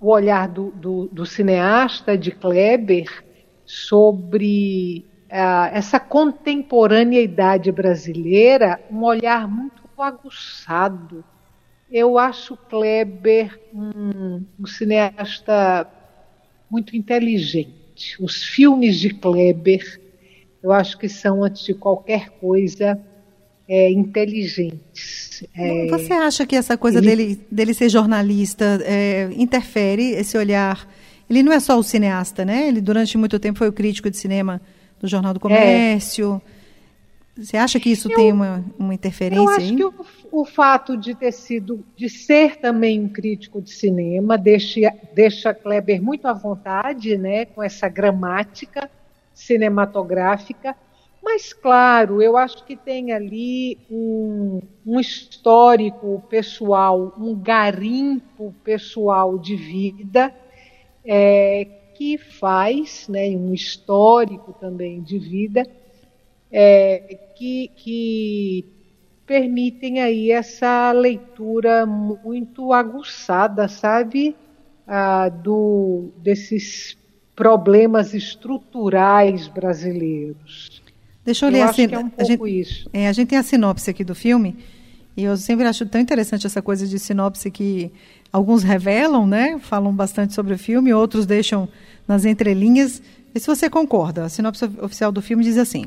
o 0.00 0.10
olhar 0.10 0.48
do, 0.48 0.70
do, 0.70 1.08
do 1.08 1.26
cineasta 1.26 2.16
de 2.16 2.30
Kleber 2.30 3.24
sobre 3.66 5.04
essa 5.28 6.00
contemporaneidade 6.00 7.70
brasileira, 7.70 8.80
um 8.90 9.02
olhar 9.04 9.46
muito 9.46 9.82
aguçado. 9.98 11.22
Eu 11.90 12.18
acho 12.18 12.56
Kleber 12.56 13.58
um, 13.74 14.42
um 14.58 14.66
cineasta 14.66 15.88
muito 16.70 16.96
inteligente. 16.96 18.16
Os 18.20 18.44
filmes 18.44 18.98
de 18.98 19.10
Kleber, 19.10 20.00
eu 20.62 20.70
acho 20.70 20.98
que 20.98 21.08
são, 21.08 21.42
antes 21.42 21.64
de 21.64 21.74
qualquer 21.74 22.30
coisa, 22.30 23.00
é, 23.66 23.90
inteligentes. 23.90 25.44
É, 25.56 25.86
Você 25.88 26.12
acha 26.12 26.46
que 26.46 26.56
essa 26.56 26.76
coisa 26.76 26.98
ele... 26.98 27.06
dele, 27.06 27.40
dele 27.50 27.74
ser 27.74 27.88
jornalista 27.88 28.80
é, 28.84 29.30
interfere 29.36 30.12
esse 30.12 30.36
olhar? 30.36 30.88
Ele 31.28 31.42
não 31.42 31.52
é 31.52 31.60
só 31.60 31.78
o 31.78 31.82
cineasta, 31.82 32.44
né? 32.44 32.68
Ele 32.68 32.80
durante 32.80 33.16
muito 33.18 33.38
tempo 33.38 33.58
foi 33.58 33.68
o 33.68 33.72
crítico 33.72 34.10
de 34.10 34.16
cinema 34.16 34.60
do 35.00 35.06
Jornal 35.06 35.34
do 35.34 35.40
Comércio. 35.40 36.40
É. 36.54 36.57
Você 37.38 37.56
acha 37.56 37.78
que 37.78 37.90
isso 37.90 38.10
eu, 38.10 38.16
tem 38.16 38.32
uma, 38.32 38.64
uma 38.76 38.92
interferência? 38.92 39.44
Eu 39.44 39.48
acho 39.48 39.60
aí? 39.60 39.76
que 39.76 39.84
o, 39.84 39.94
o, 40.32 40.44
fato 40.44 40.96
de 40.96 41.14
ter 41.14 41.30
sido, 41.30 41.86
de 41.96 42.08
ser 42.08 42.56
também 42.56 43.00
um 43.00 43.08
crítico 43.08 43.62
de 43.62 43.70
cinema, 43.70 44.36
deixa, 44.36 44.92
deixa 45.14 45.54
Kleber 45.54 46.02
muito 46.02 46.26
à 46.26 46.32
vontade, 46.32 47.16
né, 47.16 47.44
com 47.44 47.62
essa 47.62 47.88
gramática 47.88 48.90
cinematográfica. 49.32 50.74
Mas, 51.22 51.52
claro, 51.52 52.20
eu 52.20 52.36
acho 52.36 52.64
que 52.64 52.74
tem 52.74 53.12
ali 53.12 53.78
um, 53.88 54.60
um 54.84 54.98
histórico 54.98 56.24
pessoal, 56.28 57.14
um 57.16 57.36
garimpo 57.36 58.52
pessoal 58.64 59.38
de 59.38 59.54
vida 59.54 60.34
é, 61.04 61.66
que 61.94 62.18
faz, 62.18 63.06
né, 63.08 63.28
um 63.28 63.54
histórico 63.54 64.52
também 64.60 65.00
de 65.00 65.18
vida, 65.18 65.64
é, 66.50 67.18
que, 67.36 67.70
que 67.76 68.64
permitem 69.26 70.00
aí 70.00 70.30
essa 70.30 70.90
leitura 70.92 71.84
muito 71.84 72.72
aguçada, 72.72 73.68
sabe, 73.68 74.34
ah, 74.86 75.28
do, 75.28 76.10
desses 76.16 76.96
problemas 77.36 78.14
estruturais 78.14 79.46
brasileiros. 79.46 80.82
Deixa 81.24 81.46
eu 81.46 81.50
ler 81.50 81.60
eu 81.60 81.64
assim, 81.64 81.88
é 81.90 81.98
um 81.98 82.10
a, 82.16 82.24
gente. 82.24 82.88
É, 82.92 83.08
a 83.08 83.12
gente 83.12 83.28
tem 83.28 83.38
a 83.38 83.42
sinopse 83.42 83.90
aqui 83.90 84.02
do 84.02 84.14
filme, 84.14 84.56
e 85.14 85.24
eu 85.24 85.36
sempre 85.36 85.66
acho 85.66 85.84
tão 85.84 86.00
interessante 86.00 86.46
essa 86.46 86.62
coisa 86.62 86.86
de 86.86 86.98
sinopse 86.98 87.50
que 87.50 87.92
alguns 88.32 88.62
revelam, 88.62 89.26
né? 89.26 89.58
Falam 89.58 89.92
bastante 89.94 90.32
sobre 90.32 90.54
o 90.54 90.58
filme, 90.58 90.94
outros 90.94 91.26
deixam 91.26 91.68
nas 92.06 92.24
entrelinhas. 92.24 93.02
Vê 93.34 93.40
se 93.40 93.46
você 93.46 93.68
concorda. 93.68 94.24
A 94.24 94.28
sinopse 94.28 94.64
oficial 94.80 95.12
do 95.12 95.20
filme 95.20 95.44
diz 95.44 95.58
assim: 95.58 95.84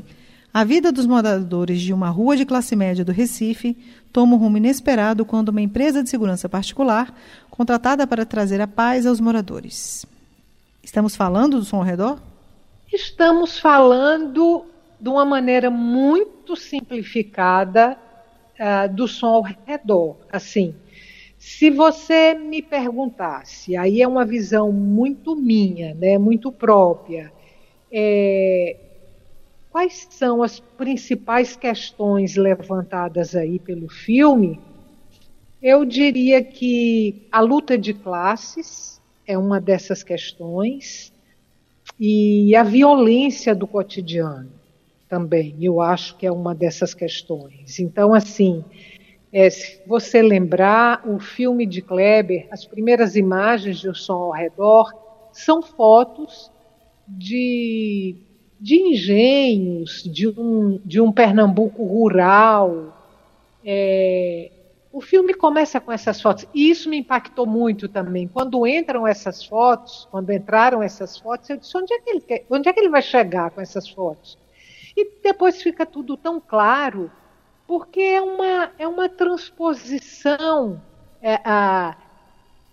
A 0.54 0.64
vida 0.64 0.92
dos 0.92 1.06
moradores 1.06 1.80
de 1.80 1.94
uma 1.94 2.10
rua 2.10 2.36
de 2.36 2.44
classe 2.44 2.76
média 2.76 3.02
do 3.02 3.10
Recife 3.10 3.74
toma 4.12 4.34
um 4.34 4.38
rumo 4.38 4.58
inesperado 4.58 5.24
quando 5.24 5.48
uma 5.48 5.62
empresa 5.62 6.02
de 6.02 6.10
segurança 6.10 6.46
particular, 6.46 7.14
contratada 7.50 8.06
para 8.06 8.26
trazer 8.26 8.60
a 8.60 8.66
paz 8.66 9.06
aos 9.06 9.18
moradores. 9.18 10.04
Estamos 10.82 11.16
falando 11.16 11.58
do 11.58 11.64
som 11.64 11.78
ao 11.78 11.82
redor? 11.82 12.20
Estamos 12.92 13.58
falando 13.58 14.66
de 15.00 15.08
uma 15.08 15.24
maneira 15.24 15.70
muito 15.70 16.54
simplificada 16.54 17.96
uh, 18.60 18.94
do 18.94 19.08
som 19.08 19.28
ao 19.28 19.42
redor. 19.42 20.18
Assim, 20.30 20.74
se 21.38 21.70
você 21.70 22.34
me 22.34 22.60
perguntasse, 22.60 23.74
aí 23.74 24.02
é 24.02 24.06
uma 24.06 24.26
visão 24.26 24.70
muito 24.70 25.34
minha, 25.34 25.94
né, 25.94 26.18
muito 26.18 26.52
própria, 26.52 27.32
é, 27.90 28.76
quais 29.72 30.06
são 30.10 30.42
as 30.42 30.60
principais 30.60 31.56
questões 31.56 32.36
levantadas 32.36 33.34
aí 33.34 33.58
pelo 33.58 33.88
filme, 33.88 34.60
eu 35.62 35.84
diria 35.84 36.44
que 36.44 37.26
a 37.32 37.40
luta 37.40 37.78
de 37.78 37.94
classes 37.94 39.00
é 39.26 39.38
uma 39.38 39.58
dessas 39.58 40.02
questões 40.02 41.10
e 41.98 42.54
a 42.54 42.62
violência 42.62 43.54
do 43.54 43.66
cotidiano 43.66 44.52
também, 45.08 45.56
eu 45.60 45.80
acho 45.80 46.16
que 46.16 46.26
é 46.26 46.32
uma 46.32 46.54
dessas 46.54 46.94
questões. 46.94 47.78
Então, 47.78 48.14
assim, 48.14 48.64
é, 49.32 49.48
se 49.48 49.80
você 49.86 50.20
lembrar, 50.20 51.06
o 51.08 51.18
filme 51.18 51.66
de 51.66 51.80
Kleber, 51.80 52.46
as 52.50 52.64
primeiras 52.64 53.16
imagens 53.16 53.82
do 53.82 53.94
som 53.94 54.14
ao 54.14 54.32
redor 54.32 54.92
são 55.32 55.62
fotos 55.62 56.50
de, 57.06 58.16
de 58.62 58.76
engenhos, 58.76 60.04
de 60.04 60.28
um, 60.28 60.80
de 60.84 61.00
um 61.00 61.10
Pernambuco 61.10 61.84
rural. 61.84 62.96
É, 63.64 64.52
o 64.92 65.00
filme 65.00 65.34
começa 65.34 65.80
com 65.80 65.90
essas 65.90 66.22
fotos. 66.22 66.46
E 66.54 66.70
isso 66.70 66.88
me 66.88 66.98
impactou 66.98 67.44
muito 67.44 67.88
também. 67.88 68.28
Quando 68.28 68.64
entram 68.64 69.04
essas 69.04 69.44
fotos, 69.44 70.06
quando 70.12 70.30
entraram 70.30 70.80
essas 70.80 71.18
fotos, 71.18 71.50
eu 71.50 71.56
disse: 71.56 71.76
onde 71.76 71.92
é 71.92 71.98
que 71.98 72.10
ele, 72.10 72.20
quer, 72.20 72.46
onde 72.48 72.68
é 72.68 72.72
que 72.72 72.78
ele 72.78 72.88
vai 72.88 73.02
chegar 73.02 73.50
com 73.50 73.60
essas 73.60 73.88
fotos? 73.88 74.38
E 74.96 75.10
depois 75.20 75.60
fica 75.60 75.84
tudo 75.84 76.16
tão 76.16 76.40
claro 76.40 77.10
porque 77.66 78.00
é 78.00 78.20
uma, 78.20 78.70
é 78.78 78.86
uma 78.86 79.08
transposição 79.08 80.80
é, 81.20 81.40
a, 81.44 81.96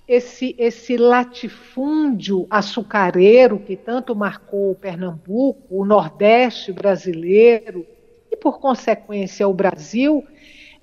esse, 0.10 0.56
esse 0.58 0.98
latifúndio 0.98 2.48
açucareiro 2.50 3.60
que 3.60 3.78
tanto 3.78 4.16
marcou 4.16 4.74
Pernambuco, 4.74 5.62
o 5.70 5.86
Nordeste 5.86 6.74
brasileiro 6.74 7.86
e, 8.32 8.36
por 8.36 8.60
consequência, 8.60 9.48
o 9.48 9.54
Brasil, 9.54 10.26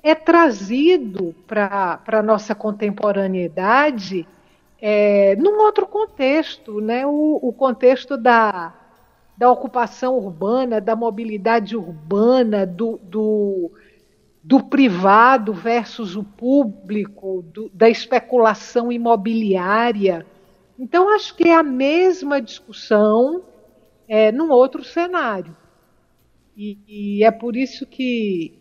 é 0.00 0.14
trazido 0.14 1.34
para 1.44 2.00
a 2.06 2.22
nossa 2.22 2.54
contemporaneidade 2.54 4.28
é, 4.80 5.34
num 5.34 5.58
outro 5.58 5.88
contexto, 5.88 6.80
né? 6.80 7.04
o, 7.04 7.40
o 7.42 7.52
contexto 7.52 8.16
da, 8.16 8.72
da 9.36 9.50
ocupação 9.50 10.16
urbana, 10.16 10.80
da 10.80 10.94
mobilidade 10.94 11.76
urbana, 11.76 12.64
do, 12.64 13.00
do 13.02 13.72
do 14.46 14.62
privado 14.62 15.52
versus 15.52 16.14
o 16.14 16.22
público, 16.22 17.44
do, 17.52 17.68
da 17.70 17.90
especulação 17.90 18.92
imobiliária. 18.92 20.24
Então, 20.78 21.12
acho 21.12 21.34
que 21.34 21.48
é 21.48 21.54
a 21.54 21.64
mesma 21.64 22.40
discussão 22.40 23.42
é, 24.06 24.30
num 24.30 24.52
outro 24.52 24.84
cenário. 24.84 25.56
E, 26.56 26.78
e 26.86 27.24
é 27.24 27.30
por 27.32 27.56
isso 27.56 27.84
que, 27.86 28.56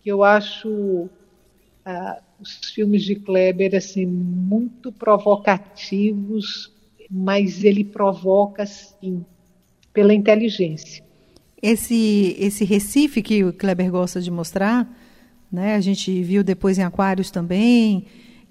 que 0.00 0.08
eu 0.08 0.22
acho 0.22 1.10
ah, 1.84 2.22
os 2.40 2.70
filmes 2.70 3.02
de 3.02 3.16
Kleber 3.16 3.74
assim, 3.74 4.06
muito 4.06 4.92
provocativos, 4.92 6.72
mas 7.10 7.64
ele 7.64 7.82
provoca, 7.82 8.64
sim, 8.66 9.26
pela 9.92 10.14
inteligência. 10.14 11.02
Esse, 11.60 12.36
esse 12.38 12.64
Recife 12.64 13.20
que 13.20 13.42
o 13.42 13.52
Kleber 13.52 13.90
gosta 13.90 14.20
de 14.20 14.30
mostrar 14.30 14.88
né? 15.54 15.76
A 15.76 15.80
gente 15.80 16.22
viu 16.22 16.42
depois 16.42 16.78
em 16.78 16.82
Aquários 16.82 17.30
também. 17.30 18.04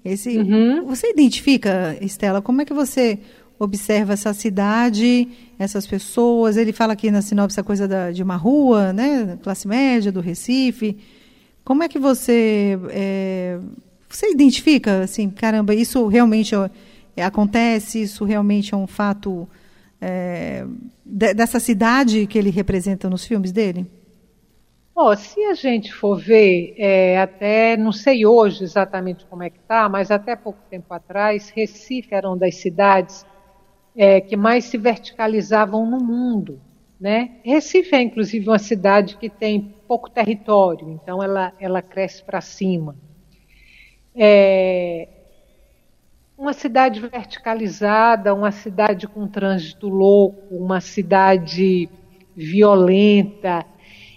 Esse, 0.04 0.36
uhum. 0.38 0.84
Você 0.86 1.10
identifica, 1.10 1.96
Estela, 2.00 2.42
como 2.42 2.62
é 2.62 2.64
que 2.64 2.74
você 2.74 3.18
observa 3.58 4.12
essa 4.14 4.34
cidade, 4.34 5.28
essas 5.58 5.86
pessoas? 5.86 6.56
Ele 6.56 6.72
fala 6.72 6.94
aqui 6.94 7.10
na 7.10 7.22
sinopse 7.22 7.60
a 7.60 7.62
coisa 7.62 7.86
da, 7.86 8.10
de 8.10 8.22
uma 8.22 8.36
rua, 8.36 8.92
né? 8.92 9.38
Classe 9.42 9.68
média, 9.68 10.10
do 10.10 10.20
Recife. 10.20 10.96
Como 11.64 11.82
é 11.82 11.88
que 11.88 11.98
você. 11.98 12.78
É, 12.90 13.58
você 14.08 14.30
identifica, 14.30 15.02
assim, 15.02 15.30
caramba, 15.30 15.74
isso 15.74 16.06
realmente 16.06 16.54
é, 17.16 17.24
acontece, 17.24 18.02
isso 18.02 18.24
realmente 18.24 18.74
é 18.74 18.76
um 18.76 18.86
fato 18.86 19.48
é, 20.00 20.66
de, 21.04 21.34
dessa 21.34 21.58
cidade 21.58 22.26
que 22.26 22.38
ele 22.38 22.50
representa 22.50 23.08
nos 23.08 23.24
filmes 23.24 23.50
dele? 23.52 23.86
Oh, 24.96 25.16
se 25.16 25.42
a 25.42 25.54
gente 25.54 25.92
for 25.92 26.16
ver, 26.16 26.72
é, 26.78 27.18
até 27.18 27.76
não 27.76 27.90
sei 27.90 28.24
hoje 28.24 28.62
exatamente 28.62 29.26
como 29.26 29.42
é 29.42 29.50
que 29.50 29.58
está, 29.58 29.88
mas 29.88 30.08
até 30.08 30.36
pouco 30.36 30.60
tempo 30.70 30.94
atrás, 30.94 31.50
Recife 31.50 32.14
era 32.14 32.28
uma 32.28 32.36
das 32.36 32.54
cidades 32.54 33.26
é, 33.96 34.20
que 34.20 34.36
mais 34.36 34.66
se 34.66 34.78
verticalizavam 34.78 35.84
no 35.84 35.98
mundo. 35.98 36.60
Né? 37.00 37.40
Recife 37.44 37.92
é 37.92 38.02
inclusive 38.02 38.48
uma 38.48 38.58
cidade 38.58 39.16
que 39.16 39.28
tem 39.28 39.74
pouco 39.88 40.08
território, 40.08 40.88
então 40.88 41.20
ela, 41.20 41.52
ela 41.58 41.82
cresce 41.82 42.22
para 42.22 42.40
cima. 42.40 42.94
É, 44.14 45.08
uma 46.38 46.52
cidade 46.52 47.00
verticalizada, 47.00 48.32
uma 48.32 48.52
cidade 48.52 49.08
com 49.08 49.26
trânsito 49.26 49.88
louco, 49.88 50.54
uma 50.54 50.80
cidade 50.80 51.88
violenta 52.36 53.66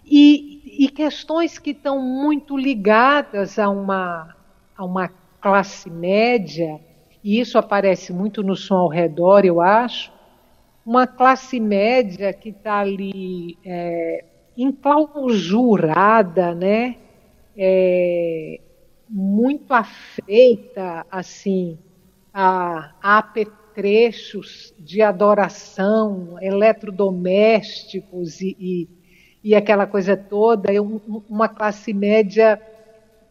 e, 0.05 0.56
e 0.77 0.89
questões 0.89 1.57
que 1.57 1.71
estão 1.71 1.99
muito 1.99 2.55
ligadas 2.55 3.57
a 3.57 3.67
uma, 3.67 4.35
a 4.77 4.85
uma 4.85 5.09
classe 5.41 5.89
média, 5.89 6.79
e 7.23 7.39
isso 7.39 7.57
aparece 7.57 8.13
muito 8.13 8.43
no 8.43 8.55
som 8.55 8.75
ao 8.75 8.87
redor, 8.87 9.43
eu 9.43 9.59
acho, 9.59 10.13
uma 10.85 11.07
classe 11.07 11.59
média 11.59 12.31
que 12.31 12.49
está 12.49 12.79
ali 12.79 13.57
é, 13.65 14.23
enclausurada, 14.55 16.53
né? 16.53 16.95
É, 17.57 18.61
muito 19.09 19.73
afeita, 19.73 21.07
assim, 21.09 21.79
a, 22.31 22.91
a 23.01 23.17
apetrechos 23.17 24.75
de 24.77 25.01
adoração, 25.01 26.37
eletrodomésticos 26.39 28.41
e, 28.41 28.55
e, 28.59 28.87
e 29.47 29.55
aquela 29.55 29.87
coisa 29.87 30.17
toda, 30.17 30.73
é 30.73 30.81
uma 30.81 31.47
classe 31.47 31.93
média 31.93 32.61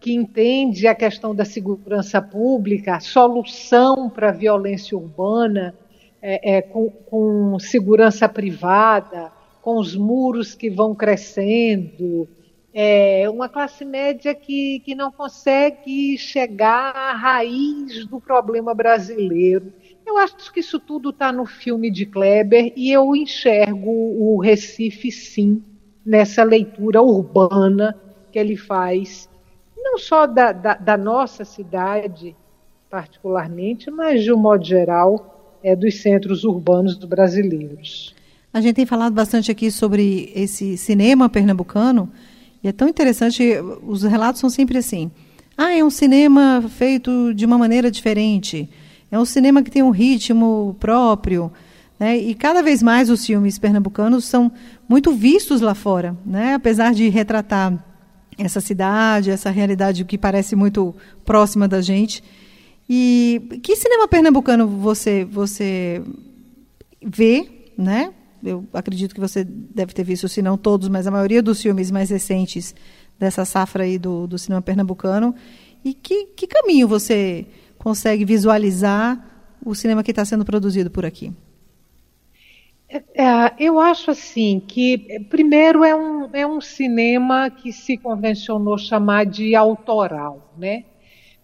que 0.01 0.15
entende 0.15 0.87
a 0.87 0.95
questão 0.95 1.35
da 1.35 1.45
segurança 1.45 2.23
pública, 2.23 2.99
solução 3.01 4.09
para 4.09 4.31
a 4.31 4.33
violência 4.33 4.97
urbana, 4.97 5.75
é, 6.23 6.57
é, 6.57 6.63
com, 6.63 6.89
com 6.89 7.59
segurança 7.59 8.27
privada, 8.31 9.31
com 9.61 9.77
os 9.77 9.95
muros 9.95 10.55
que 10.55 10.71
vão 10.71 10.95
crescendo, 10.95 12.27
é 12.73 13.29
uma 13.29 13.51
classe 13.51 13.85
média 13.85 14.35
que, 14.35 14.81
que 14.87 14.95
não 14.95 15.13
consegue 15.13 16.17
chegar 16.17 16.97
à 16.97 17.13
raiz 17.13 18.07
do 18.07 18.19
problema 18.19 18.75
brasileiro. 18.75 19.71
Eu 20.07 20.17
acho 20.17 20.51
que 20.51 20.61
isso 20.61 20.81
tudo 20.81 21.11
está 21.11 21.31
no 21.31 21.45
filme 21.45 21.91
de 21.91 22.07
Kleber 22.07 22.73
e 22.75 22.91
eu 22.91 23.15
enxergo 23.15 23.91
o 23.91 24.41
Recife, 24.41 25.13
sim, 25.13 25.63
nessa 26.07 26.45
leitura 26.45 27.03
urbana 27.03 27.97
que 28.31 28.39
ele 28.39 28.57
faz, 28.57 29.29
não 29.77 29.99
só 29.99 30.27
da, 30.27 30.53
da, 30.53 30.75
da 30.75 30.97
nossa 30.97 31.45
cidade, 31.45 32.37
particularmente, 32.89 33.91
mas 33.91 34.23
de 34.23 34.33
um 34.33 34.37
modo 34.37 34.65
geral, 34.65 35.59
é, 35.63 35.75
dos 35.75 35.97
centros 36.01 36.45
urbanos 36.45 36.97
brasileiros. 36.97 38.15
A 38.53 38.61
gente 38.61 38.77
tem 38.77 38.87
falado 38.87 39.13
bastante 39.13 39.51
aqui 39.51 39.71
sobre 39.71 40.33
esse 40.35 40.77
cinema 40.77 41.29
pernambucano, 41.29 42.09
e 42.63 42.69
é 42.69 42.73
tão 42.73 42.89
interessante, 42.89 43.43
os 43.83 44.03
relatos 44.03 44.41
são 44.41 44.49
sempre 44.49 44.79
assim. 44.79 45.11
Ah, 45.59 45.75
é 45.75 45.83
um 45.83 45.91
cinema 45.91 46.65
feito 46.69 47.33
de 47.35 47.45
uma 47.45 47.57
maneira 47.57 47.91
diferente. 47.91 48.69
É 49.11 49.19
um 49.19 49.25
cinema 49.25 49.63
que 49.63 49.71
tem 49.71 49.83
um 49.83 49.91
ritmo 49.91 50.77
próprio. 50.79 51.51
Né? 51.99 52.17
E 52.19 52.35
cada 52.35 52.63
vez 52.63 52.83
mais 52.83 53.09
os 53.11 53.25
filmes 53.25 53.59
pernambucanos 53.59 54.25
são 54.25 54.53
muito 54.89 55.13
vistos 55.13 55.61
lá 55.61 55.75
fora. 55.75 56.17
Né? 56.25 56.55
Apesar 56.55 56.93
de 56.93 57.09
retratar 57.09 57.83
essa 58.39 58.61
cidade, 58.61 59.31
essa 59.31 59.51
realidade 59.51 60.05
que 60.05 60.19
parece 60.19 60.55
muito 60.55 60.95
próxima 61.25 61.67
da 61.67 61.81
gente. 61.81 62.23
E 62.89 63.61
que 63.63 63.75
cinema 63.75 64.07
pernambucano 64.07 64.69
você 64.69 65.25
você 65.25 66.03
vê, 67.05 67.49
né? 67.77 68.13
Eu 68.45 68.65
acredito 68.73 69.15
que 69.15 69.21
você 69.21 69.43
deve 69.43 69.93
ter 69.93 70.05
visto, 70.05 70.29
se 70.29 70.41
não 70.43 70.57
todos, 70.57 70.89
mas 70.89 71.07
a 71.07 71.11
maioria 71.11 71.43
dos 71.43 71.61
filmes 71.61 71.91
mais 71.91 72.11
recentes 72.11 72.75
dessa 73.19 73.45
safra 73.45 73.85
aí 73.85 73.99
do, 73.99 74.27
do 74.27 74.39
cinema 74.39 74.63
pernambucano. 74.63 75.35
E 75.85 75.95
que, 75.95 76.27
que 76.27 76.47
caminho 76.47 76.87
você 76.87 77.47
consegue 77.79 78.25
visualizar 78.25 79.19
o 79.65 79.75
cinema 79.75 80.03
que 80.03 80.11
está 80.11 80.25
sendo 80.25 80.45
produzido 80.45 80.91
por 80.91 81.05
aqui? 81.05 81.33
É, 82.89 83.03
eu 83.59 83.81
acho 83.81 84.13
assim 84.13 84.61
que 84.61 85.21
primeiro 85.29 85.83
é 85.83 85.95
um, 85.95 86.31
é 86.33 86.47
um 86.47 86.61
cinema 86.61 87.51
que 87.51 87.73
se 87.73 87.97
convencionou 87.97 88.79
chamar 88.79 89.27
de 89.27 89.57
autoral, 89.57 90.53
né? 90.57 90.85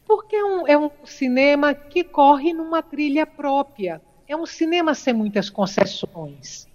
Porque 0.07 0.37
é 0.37 0.45
um, 0.45 0.69
é 0.69 0.79
um 0.79 0.91
cinema 1.05 1.75
que 1.75 2.05
corre 2.05 2.53
numa 2.53 2.83
trilha 2.83 3.27
própria. 3.27 4.01
É 4.29 4.37
um 4.37 4.47
cinema 4.47 4.95
sem 4.95 5.13
muitas 5.13 5.51
concessões. 5.51 6.69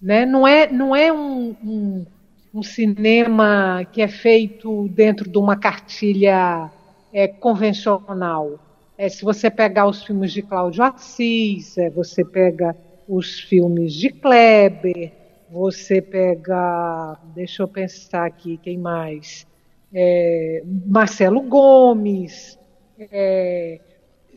Né? 0.00 0.24
Não 0.24 0.46
é, 0.46 0.70
não 0.70 0.94
é 0.94 1.12
um, 1.12 1.56
um, 1.62 2.06
um 2.54 2.62
cinema 2.62 3.86
que 3.92 4.00
é 4.00 4.08
feito 4.08 4.88
dentro 4.88 5.28
de 5.28 5.38
uma 5.38 5.56
cartilha 5.56 6.70
é, 7.12 7.28
convencional. 7.28 8.58
É, 8.96 9.08
se 9.08 9.24
você 9.24 9.50
pegar 9.50 9.86
os 9.86 10.02
filmes 10.02 10.32
de 10.32 10.42
Cláudio 10.42 10.84
Assis, 10.84 11.76
é, 11.78 11.90
você 11.90 12.24
pega 12.24 12.76
os 13.08 13.40
filmes 13.40 13.94
de 13.94 14.10
Kleber, 14.10 15.12
você 15.50 16.00
pega, 16.00 17.18
deixa 17.34 17.62
eu 17.62 17.68
pensar 17.68 18.26
aqui, 18.26 18.58
quem 18.58 18.78
mais? 18.78 19.46
é, 19.94 20.62
Marcelo 20.86 21.40
Gomes. 21.40 22.58
É, 22.98 23.80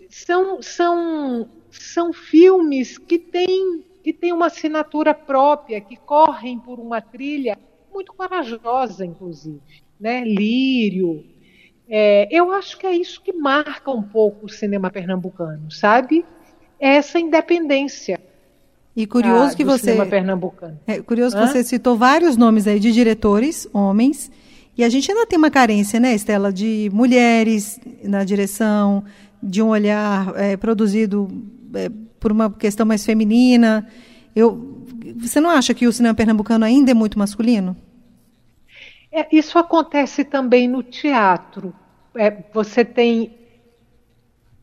são, 0.10 0.62
são, 0.62 1.50
são 1.72 2.14
filmes 2.14 2.98
que 2.98 3.18
têm, 3.18 3.84
que 4.04 4.14
têm 4.14 4.32
uma 4.32 4.46
assinatura 4.46 5.14
própria, 5.14 5.82
que 5.82 5.98
correm 5.98 6.60
por 6.60 6.80
uma 6.80 7.02
trilha 7.02 7.58
muito 7.92 8.14
corajosa, 8.14 9.04
inclusive. 9.04 9.60
Né? 10.00 10.24
Lírio. 10.24 11.26
É, 11.90 12.28
eu 12.30 12.52
acho 12.52 12.78
que 12.78 12.86
é 12.86 12.96
isso 12.96 13.22
que 13.24 13.34
marca 13.34 13.90
um 13.90 14.04
pouco 14.04 14.46
o 14.46 14.50
cinema 14.50 14.92
pernambucano, 14.92 15.72
sabe? 15.72 16.24
Essa 16.80 17.20
independência. 17.20 18.20
E 18.98 19.06
curioso 19.06 19.54
ah, 19.54 19.56
que 19.56 19.64
você. 19.64 19.92
Cinema 19.92 20.08
pernambucano. 20.08 20.80
É 20.88 21.00
curioso 21.00 21.38
Hã? 21.38 21.42
que 21.42 21.54
você 21.54 21.64
citou 21.64 21.96
vários 21.96 22.36
nomes 22.36 22.66
aí 22.66 22.80
de 22.80 22.92
diretores, 22.92 23.70
homens, 23.72 24.32
e 24.76 24.84
a 24.84 24.90
gente 24.90 25.12
ainda 25.12 25.28
tem 25.28 25.38
uma 25.38 25.52
carência, 25.52 26.00
né, 26.00 26.16
Estela, 26.16 26.52
de 26.52 26.90
mulheres 26.92 27.80
na 28.04 28.24
direção, 28.24 29.04
de 29.42 29.62
um 29.62 29.68
olhar 29.68 30.34
é, 30.36 30.58
produzido 30.58 31.28
é, 31.76 31.92
por 32.20 32.32
uma 32.32 32.50
questão 32.50 32.88
mais 32.88 33.06
feminina. 33.06 33.88
Eu, 34.36 34.84
você 35.16 35.40
não 35.40 35.52
acha 35.52 35.76
que 35.76 35.86
o 35.86 35.94
cinema 35.94 36.16
pernambucano 36.16 36.66
ainda 36.66 36.90
é 36.90 36.96
muito 36.96 37.20
masculino? 37.20 37.78
É, 39.12 39.28
isso 39.32 39.60
acontece 39.60 40.24
também 40.24 40.68
no 40.68 40.82
teatro. 40.82 41.72
É, 42.16 42.36
você 42.52 42.84
tem 42.84 43.32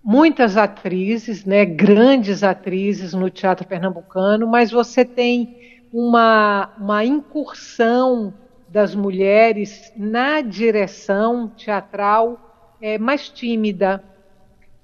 muitas 0.04 0.58
atrizes, 0.58 1.46
né, 1.46 1.64
grandes 1.64 2.42
atrizes 2.42 3.14
no 3.14 3.30
teatro 3.30 3.66
pernambucano, 3.66 4.46
mas 4.46 4.70
você 4.70 5.02
tem 5.02 5.80
uma, 5.90 6.70
uma 6.78 7.04
incursão 7.04 8.34
das 8.68 8.94
mulheres 8.94 9.92
na 9.96 10.42
direção 10.42 11.48
teatral 11.48 12.76
é, 12.82 12.98
mais 12.98 13.30
tímida. 13.30 14.04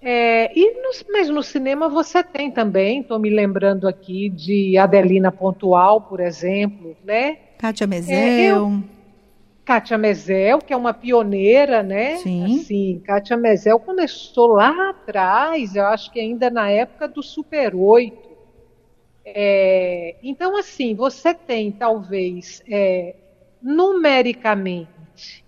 É, 0.01 0.51
e 0.59 0.81
no, 0.81 1.13
mas 1.13 1.29
no 1.29 1.43
cinema 1.43 1.87
você 1.89 2.23
tem 2.23 2.51
também, 2.51 3.01
estou 3.01 3.19
me 3.19 3.29
lembrando 3.29 3.87
aqui 3.87 4.31
de 4.31 4.79
Adelina 4.79 5.31
Pontual, 5.31 6.01
por 6.01 6.21
exemplo, 6.21 6.97
né? 7.05 7.37
Kátia 7.59 7.87
Mezel. 7.87 8.17
É, 8.17 8.47
eu, 8.47 8.83
Kátia 9.71 9.97
Mezel, 9.97 10.59
que 10.59 10.73
é 10.73 10.77
uma 10.77 10.93
pioneira, 10.93 11.81
né? 11.81 12.17
Sim. 12.17 12.45
Assim, 12.45 13.01
Kátia 13.07 13.37
Mezel 13.37 13.79
começou 13.79 14.49
lá 14.49 14.91
atrás, 14.91 15.77
eu 15.77 15.87
acho 15.87 16.11
que 16.11 16.19
ainda 16.19 16.51
na 16.51 16.69
época 16.69 17.07
do 17.07 17.23
Super 17.23 17.77
8. 17.77 18.19
É, 19.25 20.17
então, 20.25 20.57
assim, 20.57 20.93
você 20.93 21.33
tem 21.33 21.71
talvez 21.71 22.61
é, 22.69 23.15
numericamente 23.63 25.45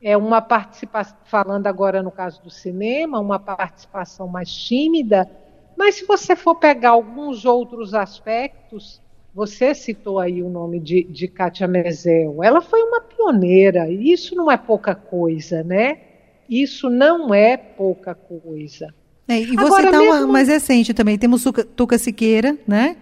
é 0.00 0.16
uma 0.16 0.40
participação, 0.40 1.18
falando 1.24 1.66
agora 1.66 2.02
no 2.02 2.10
caso 2.10 2.42
do 2.42 2.48
cinema, 2.48 3.20
uma 3.20 3.38
participação 3.38 4.26
mais 4.26 4.50
tímida, 4.50 5.30
mas 5.76 5.96
se 5.96 6.06
você 6.06 6.34
for 6.34 6.54
pegar 6.54 6.90
alguns 6.92 7.44
outros 7.44 7.92
aspectos, 7.92 9.02
você 9.38 9.72
citou 9.72 10.18
aí 10.18 10.42
o 10.42 10.48
nome 10.48 10.80
de, 10.80 11.04
de 11.04 11.28
Kátia 11.28 11.68
Mezel, 11.68 12.42
ela 12.42 12.60
foi 12.60 12.82
uma 12.82 13.00
pioneira, 13.00 13.88
e 13.88 14.10
isso 14.10 14.34
não 14.34 14.50
é 14.50 14.56
pouca 14.56 14.96
coisa, 14.96 15.62
né? 15.62 15.98
Isso 16.50 16.90
não 16.90 17.32
é 17.32 17.56
pouca 17.56 18.16
coisa. 18.16 18.92
É, 19.28 19.40
e 19.40 19.54
vou 19.54 19.70
citar 19.70 19.92
mesmo... 19.92 20.26
mais 20.26 20.48
recente 20.48 20.92
também. 20.92 21.16
Temos 21.16 21.44
Tuca 21.76 21.96
Siqueira, 21.98 22.58
né? 22.66 22.96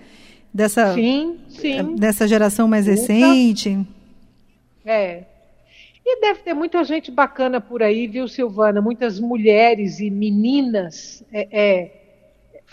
Dessa, 0.53 0.93
sim, 0.93 1.39
sim. 1.49 1.95
dessa 1.95 2.29
geração 2.29 2.69
mais 2.69 2.85
Tuca. 2.85 2.97
recente. 2.97 3.87
É. 4.85 5.25
E 6.05 6.21
deve 6.21 6.41
ter 6.41 6.53
muita 6.53 6.85
gente 6.85 7.11
bacana 7.11 7.63
por 7.63 7.83
aí, 7.83 8.07
viu, 8.07 8.29
Silvana? 8.29 8.83
Muitas 8.83 9.19
mulheres 9.19 10.01
e 10.01 10.11
meninas 10.11 11.25
é, 11.33 11.49
é, 11.51 11.96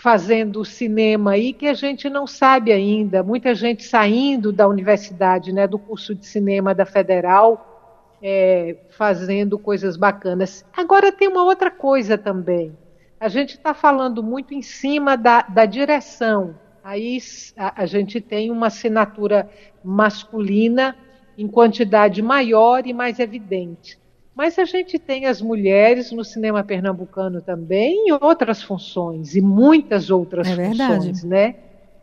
fazendo 0.03 0.65
cinema 0.65 1.31
aí 1.31 1.53
que 1.53 1.65
a 1.65 1.73
gente 1.73 2.09
não 2.09 2.27
sabe 2.27 2.73
ainda. 2.73 3.23
Muita 3.23 3.55
gente 3.55 3.85
saindo 3.85 4.51
da 4.51 4.67
universidade, 4.67 5.53
né, 5.53 5.65
do 5.65 5.79
curso 5.79 6.13
de 6.13 6.25
cinema 6.25 6.75
da 6.75 6.85
Federal, 6.85 8.19
é, 8.21 8.75
fazendo 8.89 9.57
coisas 9.57 9.95
bacanas. 9.95 10.65
Agora 10.75 11.09
tem 11.09 11.29
uma 11.29 11.45
outra 11.45 11.71
coisa 11.71 12.17
também. 12.17 12.77
A 13.17 13.29
gente 13.29 13.51
está 13.51 13.73
falando 13.73 14.21
muito 14.21 14.53
em 14.53 14.61
cima 14.61 15.15
da, 15.15 15.43
da 15.43 15.65
direção. 15.65 16.53
Aí 16.83 17.17
a, 17.55 17.83
a 17.83 17.85
gente 17.85 18.19
tem 18.19 18.51
uma 18.51 18.67
assinatura 18.67 19.49
masculina 19.81 20.97
em 21.37 21.47
quantidade 21.47 22.21
maior 22.21 22.85
e 22.85 22.91
mais 22.91 23.19
evidente. 23.19 23.97
Mas 24.35 24.57
a 24.57 24.65
gente 24.65 24.97
tem 24.97 25.25
as 25.25 25.41
mulheres 25.41 26.11
no 26.11 26.23
cinema 26.23 26.63
pernambucano 26.63 27.41
também 27.41 28.07
em 28.07 28.11
outras 28.11 28.63
funções, 28.63 29.35
e 29.35 29.41
muitas 29.41 30.09
outras 30.09 30.47
é 30.47 30.55
funções, 30.55 31.23
né? 31.23 31.55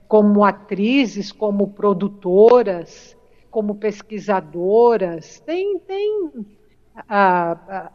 Como 0.06 0.44
atrizes, 0.44 1.32
como 1.32 1.68
produtoras, 1.68 3.16
como 3.50 3.74
pesquisadoras. 3.74 5.40
Tem, 5.40 5.78
tem. 5.80 6.30
A, 7.08 7.52
a, 7.52 7.92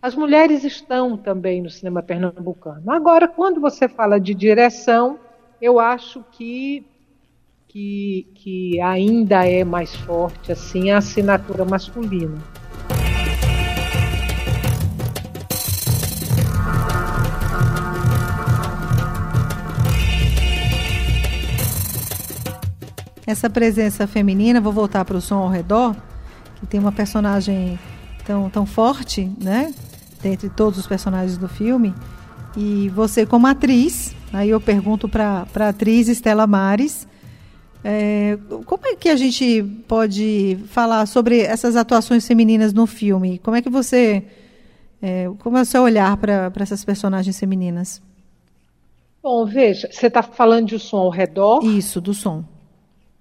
as 0.00 0.14
mulheres 0.14 0.64
estão 0.64 1.16
também 1.16 1.62
no 1.62 1.70
cinema 1.70 2.02
pernambucano. 2.02 2.90
Agora, 2.90 3.26
quando 3.26 3.60
você 3.60 3.88
fala 3.88 4.20
de 4.20 4.34
direção, 4.34 5.18
eu 5.60 5.78
acho 5.78 6.24
que 6.32 6.86
que, 7.72 8.26
que 8.34 8.80
ainda 8.82 9.48
é 9.48 9.64
mais 9.64 9.96
forte 9.96 10.52
assim 10.52 10.90
a 10.90 10.98
assinatura 10.98 11.64
masculina. 11.64 12.36
Essa 23.26 23.48
presença 23.48 24.06
feminina, 24.06 24.60
vou 24.60 24.72
voltar 24.72 25.04
para 25.04 25.16
o 25.16 25.20
som 25.20 25.36
ao 25.36 25.48
redor, 25.48 25.94
que 26.56 26.66
tem 26.66 26.80
uma 26.80 26.92
personagem 26.92 27.78
tão, 28.24 28.50
tão 28.50 28.66
forte, 28.66 29.30
né? 29.40 29.72
Dentre 30.20 30.48
todos 30.48 30.78
os 30.78 30.86
personagens 30.86 31.36
do 31.36 31.48
filme. 31.48 31.94
E 32.56 32.88
você, 32.90 33.24
como 33.24 33.46
atriz, 33.46 34.14
aí 34.32 34.50
eu 34.50 34.60
pergunto 34.60 35.08
para 35.08 35.46
a 35.54 35.68
atriz 35.68 36.08
Estela 36.08 36.46
Mares, 36.46 37.06
é, 37.84 38.38
como 38.64 38.86
é 38.86 38.94
que 38.94 39.08
a 39.08 39.16
gente 39.16 39.62
pode 39.88 40.58
falar 40.68 41.06
sobre 41.06 41.40
essas 41.40 41.74
atuações 41.74 42.26
femininas 42.26 42.72
no 42.72 42.86
filme? 42.86 43.38
Como 43.38 43.56
é 43.56 43.62
que 43.62 43.70
você. 43.70 44.24
É, 45.00 45.28
como 45.40 45.58
é 45.58 45.62
o 45.62 45.64
seu 45.64 45.82
olhar 45.82 46.16
para 46.16 46.52
essas 46.60 46.84
personagens 46.84 47.38
femininas? 47.38 48.00
Bom, 49.20 49.44
veja, 49.44 49.88
você 49.90 50.06
está 50.06 50.22
falando 50.22 50.66
de 50.66 50.78
som 50.78 50.98
ao 50.98 51.10
redor? 51.10 51.64
Isso, 51.64 52.00
do 52.00 52.14
som. 52.14 52.44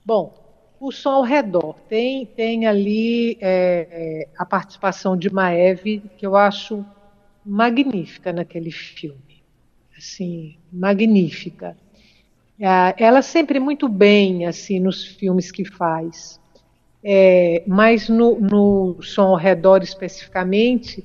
Bom, 0.06 0.34
o 0.80 0.92
som 0.92 1.12
ao 1.12 1.24
redor. 1.24 1.76
Tem, 1.88 2.26
tem 2.26 2.66
ali 2.66 3.38
é, 3.40 3.88
é 3.92 4.28
a 4.38 4.46
participação 4.46 5.16
de 5.16 5.32
Maeve, 5.32 6.02
que 6.18 6.26
eu 6.26 6.36
acho 6.36 6.84
magnífica 7.46 8.34
naquele 8.34 8.72
filme. 8.72 9.44
Assim, 9.98 10.58
magnífica. 10.72 11.78
É, 12.60 13.04
ela 13.04 13.22
sempre 13.22 13.60
muito 13.60 13.90
bem 13.90 14.46
assim 14.46 14.80
nos 14.80 15.04
filmes 15.04 15.52
que 15.52 15.66
faz, 15.66 16.40
é, 17.04 17.64
mas 17.66 18.08
no, 18.08 18.40
no, 18.40 19.02
som 19.02 19.30
ao 19.30 19.36
redor 19.36 19.82
especificamente, 19.82 21.04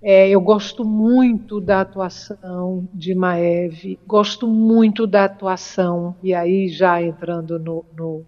é, 0.00 0.28
eu 0.28 0.40
gosto 0.40 0.84
muito 0.84 1.60
da 1.60 1.80
atuação 1.80 2.88
de 2.94 3.14
Maeve, 3.16 3.98
gosto 4.06 4.46
muito 4.46 5.04
da 5.04 5.24
atuação, 5.24 6.14
e 6.22 6.32
aí 6.32 6.68
já 6.68 7.02
entrando 7.02 7.58
no, 7.58 7.84
no, 7.96 8.24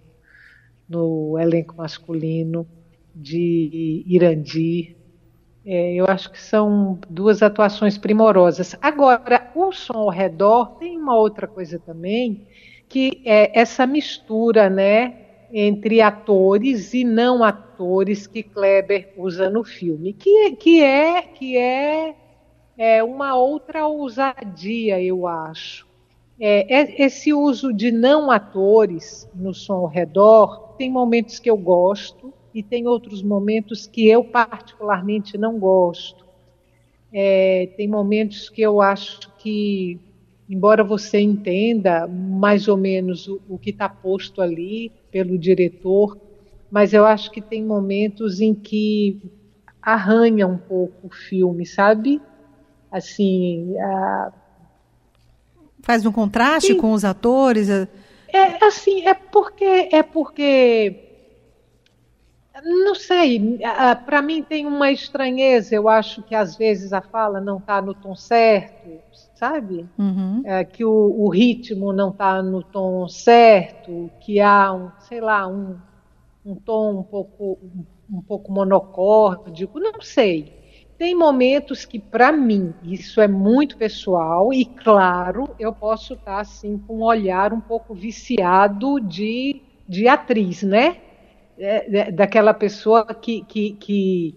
no 0.89 1.39
elenco 1.39 1.77
masculino, 1.77 2.67
de 3.15 4.03
Irandir. 4.07 4.97
É, 5.65 5.95
eu 5.95 6.05
acho 6.07 6.31
que 6.31 6.41
são 6.41 6.99
duas 7.09 7.43
atuações 7.43 7.97
primorosas. 7.97 8.77
Agora, 8.83 9.51
o 9.55 9.73
som 9.73 9.99
ao 9.99 10.09
redor 10.11 10.77
tem 10.79 10.99
uma 10.99 11.17
outra 11.17 11.47
coisa 11.47 11.79
também, 11.79 12.47
que 12.89 13.23
é 13.25 13.59
essa 13.59 13.87
mistura, 13.87 14.69
né, 14.69 15.17
entre 15.53 16.01
atores 16.01 16.93
e 16.93 17.05
não 17.05 17.43
atores 17.43 18.27
que 18.27 18.43
Kleber 18.43 19.15
usa 19.17 19.49
no 19.49 19.65
filme, 19.65 20.13
que, 20.13 20.51
que 20.53 20.83
é 20.83 21.23
que 21.23 21.57
é, 21.57 22.15
é 22.77 23.03
uma 23.03 23.35
outra 23.37 23.87
ousadia, 23.87 25.01
eu 25.01 25.27
acho. 25.27 25.87
É, 26.39 26.81
é, 26.81 27.03
esse 27.05 27.33
uso 27.33 27.73
de 27.73 27.93
não 27.93 28.31
atores 28.31 29.31
no 29.35 29.55
som 29.55 29.75
ao 29.75 29.87
redor 29.87 30.64
tem 30.77 30.91
momentos 30.91 31.39
que 31.39 31.51
eu 31.51 31.57
gosto 31.57 32.33
e 32.55 32.63
tem 32.63 32.87
outros 32.87 33.23
momentos 33.23 33.87
que 33.87 34.09
eu 34.09 34.25
particularmente 34.25 35.37
não 35.37 35.59
gosto. 35.59 36.25
É, 37.13 37.69
tem 37.77 37.89
momentos 37.89 38.49
que 38.49 38.63
eu 38.63 38.81
acho 38.81 39.33
que 39.39 39.99
embora 40.49 40.85
você 40.85 41.21
entenda 41.21 42.07
mais 42.07 42.69
ou 42.69 42.77
menos 42.77 43.29
o, 43.29 43.41
o 43.49 43.59
que 43.59 43.71
está 43.71 43.89
posto 43.89 44.43
ali 44.43 44.93
pelo 45.11 45.39
diretor, 45.39 46.19
mas 46.71 46.93
eu 46.93 47.05
acho 47.05 47.31
que 47.31 47.41
tem 47.41 47.65
momentos 47.65 48.41
em 48.41 48.55
que 48.55 49.21
arranha 49.81 50.47
um 50.47 50.59
pouco 50.59 51.07
o 51.07 51.11
filme, 51.11 51.65
sabe? 51.67 52.21
Assim, 52.91 53.77
a... 53.79 54.33
faz 55.83 56.05
um 56.07 56.13
contraste 56.13 56.73
Sim. 56.73 56.79
com 56.79 56.93
os 56.93 57.05
atores. 57.05 57.69
É 58.35 58.65
assim, 58.65 59.07
é 59.07 59.15
porque 59.15 59.89
é 59.93 60.03
porque 60.03 61.05
não 62.63 62.95
sei, 62.95 63.59
para 64.05 64.21
mim 64.23 64.43
tem 64.43 64.67
uma 64.67 64.91
estranheza. 64.91 65.75
Eu 65.75 65.89
acho 65.89 66.23
que 66.23 66.35
às 66.35 66.57
vezes 66.57 66.93
a 66.93 67.01
fala 67.01 67.41
não 67.41 67.59
está 67.59 67.81
no 67.81 67.95
tom 67.95 68.15
certo, 68.15 69.01
sabe? 69.35 69.89
Uhum. 69.99 70.43
É, 70.45 70.65
que 70.65 70.85
o, 70.85 70.91
o, 70.91 71.29
ritmo 71.29 71.93
não 71.93 72.11
está 72.11 72.43
no 72.43 72.63
tom 72.63 73.09
certo, 73.09 74.11
que 74.21 74.41
há 74.41 74.73
um, 74.73 74.91
sei 75.01 75.21
lá, 75.21 75.47
um, 75.47 75.77
um 76.45 76.55
tom 76.55 77.01
um 77.01 77.03
pouco, 77.03 77.59
um, 77.63 78.17
um 78.19 78.23
pouco 78.23 78.53
monocórdico, 78.53 79.79
não 79.81 80.01
sei. 80.01 80.64
Tem 80.97 81.15
momentos 81.15 81.85
que, 81.85 81.99
para 81.99 82.31
mim, 82.31 82.73
isso 82.85 83.21
é 83.21 83.27
muito 83.27 83.77
pessoal 83.77 84.53
e, 84.53 84.65
claro, 84.65 85.49
eu 85.59 85.73
posso 85.73 86.15
estar 86.15 86.37
tá, 86.37 86.41
assim 86.41 86.79
com 86.87 86.99
um 86.99 87.03
olhar 87.03 87.53
um 87.53 87.61
pouco 87.61 87.95
viciado 87.95 89.01
de, 89.01 89.61
de 89.89 90.07
atriz, 90.07 90.63
né? 90.63 90.99
É, 91.59 91.99
é 91.99 92.11
daquela 92.11 92.55
pessoa 92.55 93.05
que, 93.07 93.45
que, 93.45 93.73
que 93.73 94.35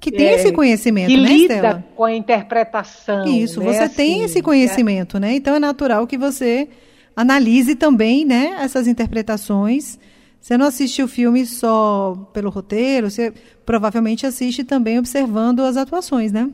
que 0.00 0.10
tem 0.10 0.26
é, 0.26 0.34
esse 0.34 0.52
conhecimento, 0.52 1.08
que 1.08 1.16
né, 1.16 1.28
lida 1.28 1.54
Estela? 1.54 1.84
com 1.94 2.04
a 2.04 2.12
interpretação. 2.12 3.24
Isso, 3.26 3.60
né? 3.60 3.66
você 3.72 3.84
assim, 3.84 3.94
tem 3.94 4.22
esse 4.22 4.42
conhecimento, 4.42 5.16
é. 5.18 5.20
né? 5.20 5.34
Então 5.34 5.54
é 5.54 5.60
natural 5.60 6.06
que 6.06 6.18
você 6.18 6.68
analise 7.14 7.76
também, 7.76 8.24
né, 8.24 8.56
essas 8.60 8.86
interpretações. 8.86 9.98
Você 10.46 10.56
não 10.56 10.66
assiste 10.66 11.02
o 11.02 11.08
filme 11.08 11.44
só 11.44 12.14
pelo 12.32 12.50
roteiro, 12.50 13.10
você 13.10 13.34
provavelmente 13.64 14.24
assiste 14.24 14.62
também 14.62 14.96
observando 14.96 15.58
as 15.58 15.76
atuações, 15.76 16.30
né? 16.30 16.48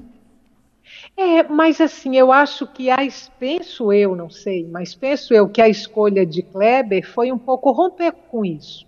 É, 1.15 1.43
mas 1.43 1.79
assim, 1.79 2.17
eu 2.17 2.33
acho 2.33 2.67
que 2.67 2.89
a, 2.89 2.97
penso 3.39 3.93
eu, 3.93 4.17
não 4.17 4.31
sei, 4.31 4.67
mas 4.67 4.95
penso 4.95 5.35
eu 5.35 5.47
que 5.47 5.61
a 5.61 5.69
escolha 5.69 6.25
de 6.25 6.43
Kleber 6.43 7.07
foi 7.07 7.31
um 7.31 7.37
pouco 7.37 7.71
romper 7.71 8.13
com 8.31 8.47
isso. 8.47 8.87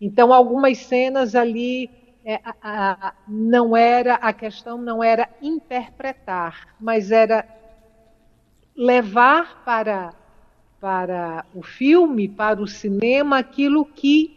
Então, 0.00 0.32
algumas 0.32 0.78
cenas 0.78 1.34
ali 1.34 1.90
é, 2.24 2.38
a, 2.44 3.08
a, 3.08 3.12
não 3.26 3.76
era 3.76 4.14
a 4.14 4.32
questão 4.32 4.78
não 4.78 5.02
era 5.02 5.28
interpretar, 5.42 6.76
mas 6.78 7.10
era 7.10 7.44
levar 8.76 9.64
para 9.64 10.14
para 10.80 11.46
o 11.54 11.62
filme, 11.62 12.28
para 12.28 12.60
o 12.60 12.68
cinema, 12.68 13.38
aquilo 13.38 13.86
que 13.86 14.33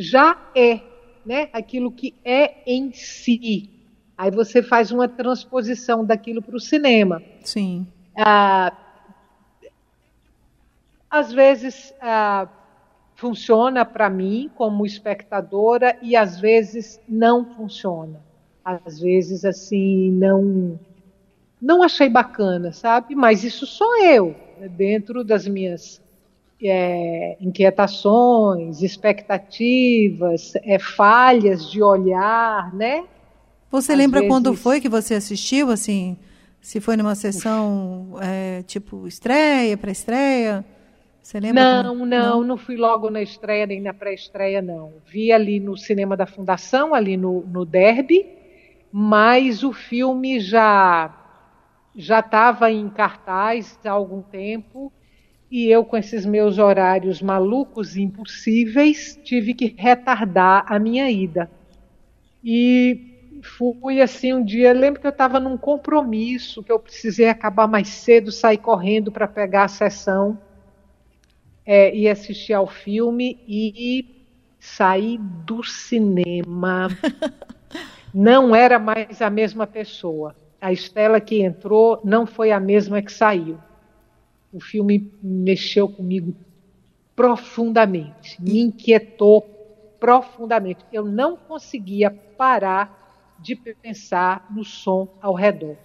já 0.00 0.36
é, 0.54 0.80
né? 1.24 1.50
Aquilo 1.52 1.92
que 1.92 2.14
é 2.24 2.62
em 2.66 2.90
si. 2.92 3.68
Aí 4.16 4.30
você 4.30 4.62
faz 4.62 4.90
uma 4.90 5.06
transposição 5.06 6.04
daquilo 6.04 6.42
para 6.42 6.56
o 6.56 6.60
cinema. 6.60 7.22
Sim. 7.44 7.86
Ah, 8.16 8.72
às 11.10 11.32
vezes 11.32 11.94
ah, 12.00 12.48
funciona 13.14 13.84
para 13.84 14.08
mim 14.08 14.50
como 14.54 14.86
espectadora 14.86 15.98
e 16.00 16.16
às 16.16 16.40
vezes 16.40 16.98
não 17.06 17.54
funciona. 17.54 18.20
Às 18.64 19.00
vezes 19.00 19.44
assim 19.44 20.10
não 20.12 20.78
não 21.60 21.82
achei 21.82 22.08
bacana, 22.08 22.72
sabe? 22.72 23.14
Mas 23.14 23.44
isso 23.44 23.66
sou 23.66 24.02
eu, 24.02 24.34
né? 24.58 24.66
dentro 24.66 25.22
das 25.22 25.46
minhas 25.46 26.00
é, 26.62 27.36
inquietações, 27.40 28.82
expectativas, 28.82 30.52
é, 30.56 30.78
falhas 30.78 31.70
de 31.70 31.82
olhar, 31.82 32.74
né? 32.74 33.04
Você 33.70 33.92
Às 33.92 33.98
lembra 33.98 34.20
vezes... 34.20 34.32
quando 34.32 34.54
foi 34.54 34.80
que 34.80 34.88
você 34.88 35.14
assistiu, 35.14 35.70
assim, 35.70 36.16
se 36.60 36.80
foi 36.80 36.96
numa 36.96 37.14
sessão 37.14 38.16
é, 38.20 38.62
tipo 38.62 39.06
estreia, 39.06 39.76
pré-estreia? 39.76 40.64
Você 41.22 41.38
lembra? 41.38 41.82
Não, 41.82 41.90
como... 41.90 42.06
não, 42.06 42.42
não 42.42 42.56
fui 42.56 42.76
logo 42.76 43.08
na 43.08 43.22
estreia 43.22 43.66
nem 43.66 43.80
na 43.80 43.94
pré-estreia, 43.94 44.60
não. 44.60 44.94
Vi 45.06 45.32
ali 45.32 45.60
no 45.60 45.76
cinema 45.76 46.16
da 46.16 46.26
Fundação, 46.26 46.94
ali 46.94 47.16
no, 47.16 47.42
no 47.46 47.64
Derby, 47.64 48.26
mas 48.92 49.62
o 49.62 49.72
filme 49.72 50.40
já 50.40 51.16
já 51.96 52.20
estava 52.20 52.70
em 52.70 52.88
cartaz 52.88 53.78
há 53.84 53.90
algum 53.90 54.22
tempo 54.22 54.92
e 55.50 55.66
eu, 55.66 55.84
com 55.84 55.96
esses 55.96 56.24
meus 56.24 56.58
horários 56.58 57.20
malucos 57.20 57.96
e 57.96 58.02
impossíveis, 58.02 59.18
tive 59.24 59.52
que 59.52 59.74
retardar 59.76 60.64
a 60.66 60.78
minha 60.78 61.10
ida. 61.10 61.50
E 62.42 63.40
fui 63.42 64.00
assim 64.00 64.32
um 64.32 64.44
dia, 64.44 64.72
lembro 64.72 65.00
que 65.00 65.06
eu 65.06 65.10
estava 65.10 65.40
num 65.40 65.56
compromisso, 65.56 66.62
que 66.62 66.70
eu 66.70 66.78
precisei 66.78 67.28
acabar 67.28 67.66
mais 67.66 67.88
cedo, 67.88 68.30
sair 68.30 68.58
correndo 68.58 69.10
para 69.10 69.26
pegar 69.26 69.64
a 69.64 69.68
sessão 69.68 70.38
é, 71.66 71.94
e 71.94 72.08
assistir 72.08 72.52
ao 72.52 72.66
filme 72.66 73.38
e 73.48 74.24
sair 74.58 75.18
do 75.18 75.64
cinema. 75.64 76.88
Não 78.12 78.54
era 78.54 78.78
mais 78.78 79.22
a 79.22 79.30
mesma 79.30 79.66
pessoa 79.66 80.34
a 80.60 80.72
Estela 80.72 81.20
que 81.20 81.40
entrou 81.42 82.00
não 82.04 82.26
foi 82.26 82.52
a 82.52 82.60
mesma 82.60 83.00
que 83.00 83.10
saiu. 83.10 83.58
O 84.52 84.60
filme 84.60 85.12
mexeu 85.22 85.88
comigo 85.88 86.34
profundamente, 87.14 88.40
me 88.40 88.60
inquietou 88.60 89.42
profundamente. 90.00 90.84
Eu 90.92 91.04
não 91.04 91.36
conseguia 91.36 92.10
parar 92.10 93.36
de 93.38 93.54
pensar 93.54 94.46
no 94.50 94.64
som 94.64 95.08
ao 95.20 95.34
redor. 95.34 95.76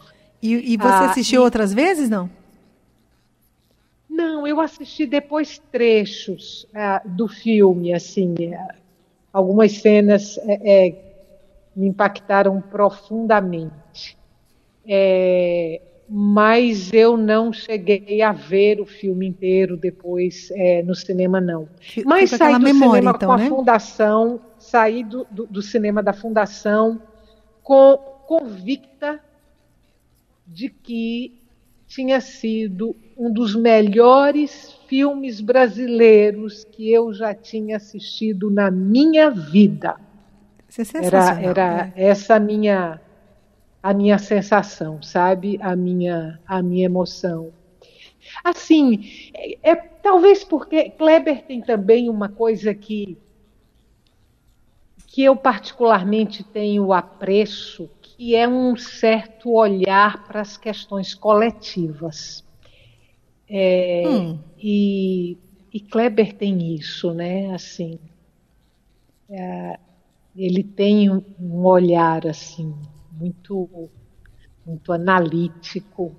E, 0.42 0.74
e 0.74 0.78
você 0.78 0.88
ah, 0.88 1.10
assistiu 1.12 1.42
e... 1.42 1.44
outras 1.44 1.74
vezes, 1.74 2.10
não? 2.10 2.30
Não, 4.10 4.48
eu 4.48 4.62
assisti 4.62 5.06
depois 5.06 5.58
trechos 5.72 6.66
ah, 6.74 7.02
do 7.06 7.28
filme, 7.28 7.94
assim, 7.94 8.34
é, 8.40 8.76
algumas 9.34 9.74
cenas 9.74 10.38
é, 10.38 10.88
é, 10.88 11.16
me 11.76 11.88
impactaram 11.88 12.62
profundamente. 12.62 14.18
É, 14.88 15.82
mas 16.08 16.94
eu 16.94 17.18
não 17.18 17.52
cheguei 17.52 18.22
a 18.22 18.32
ver 18.32 18.80
o 18.80 18.86
filme 18.86 19.28
inteiro 19.28 19.76
depois 19.76 20.50
é, 20.52 20.84
no 20.84 20.94
cinema, 20.94 21.42
não. 21.42 21.68
Mas 22.06 22.30
saí 22.30 22.54
do 22.54 22.60
memória, 22.60 23.02
cinema 23.02 23.14
então, 23.16 23.28
com 23.28 23.34
a 23.34 23.38
né? 23.38 23.50
Fundação, 23.50 24.42
saí 24.60 25.04
do, 25.04 25.26
do, 25.32 25.48
do, 25.48 25.62
cinema 25.62 26.04
da 26.04 26.14
Fundação 26.14 27.02
com, 27.64 27.98
convicta 28.28 29.20
de 30.46 30.70
que 30.70 31.42
tinha 31.88 32.22
sido 32.22 32.96
um 33.18 33.32
dos 33.32 33.56
melhores 33.56 34.74
filmes 34.88 35.42
brasileiros 35.42 36.64
que 36.66 36.92
eu 36.92 37.14
já 37.14 37.34
tinha 37.34 37.78
assistido 37.78 38.52
na 38.52 38.70
minha 38.70 39.32
vida. 39.32 39.96
Isso 40.70 40.98
é 40.98 41.06
era 41.06 41.42
era 41.42 41.94
é. 41.96 42.10
essa 42.10 42.40
minha 42.40 43.00
a 43.86 43.94
minha 43.94 44.18
sensação, 44.18 45.00
sabe? 45.00 45.60
A 45.62 45.76
minha, 45.76 46.40
a 46.48 46.60
minha 46.64 46.86
emoção. 46.86 47.54
Assim, 48.44 49.30
é, 49.32 49.74
é, 49.74 49.76
talvez 49.76 50.44
porque 50.44 50.90
Kleber 50.90 51.44
tem 51.44 51.62
também 51.62 52.10
uma 52.10 52.28
coisa 52.28 52.74
que 52.74 53.16
que 55.06 55.24
eu 55.24 55.36
particularmente 55.36 56.44
tenho 56.44 56.92
apreço, 56.92 57.88
que 58.02 58.36
é 58.36 58.48
um 58.48 58.76
certo 58.76 59.54
olhar 59.54 60.26
para 60.26 60.42
as 60.42 60.58
questões 60.58 61.14
coletivas. 61.14 62.44
É, 63.48 64.04
hum. 64.08 64.40
e, 64.58 65.38
e 65.72 65.80
Kleber 65.80 66.34
tem 66.34 66.74
isso, 66.74 67.14
né? 67.14 67.54
Assim, 67.54 68.00
é, 69.30 69.80
ele 70.36 70.64
tem 70.64 71.08
um 71.12 71.64
olhar 71.64 72.26
assim 72.26 72.74
muito, 73.20 73.90
muito 74.66 74.92
analítico 74.92 76.16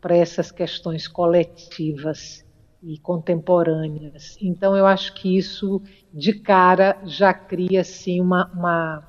para 0.00 0.16
essas 0.16 0.50
questões 0.50 1.06
coletivas 1.06 2.44
e 2.82 2.98
contemporâneas. 2.98 4.36
Então, 4.40 4.76
eu 4.76 4.86
acho 4.86 5.14
que 5.14 5.36
isso, 5.36 5.82
de 6.12 6.32
cara, 6.32 6.98
já 7.04 7.32
cria 7.34 7.82
assim, 7.82 8.20
uma, 8.20 8.50
uma, 8.54 9.08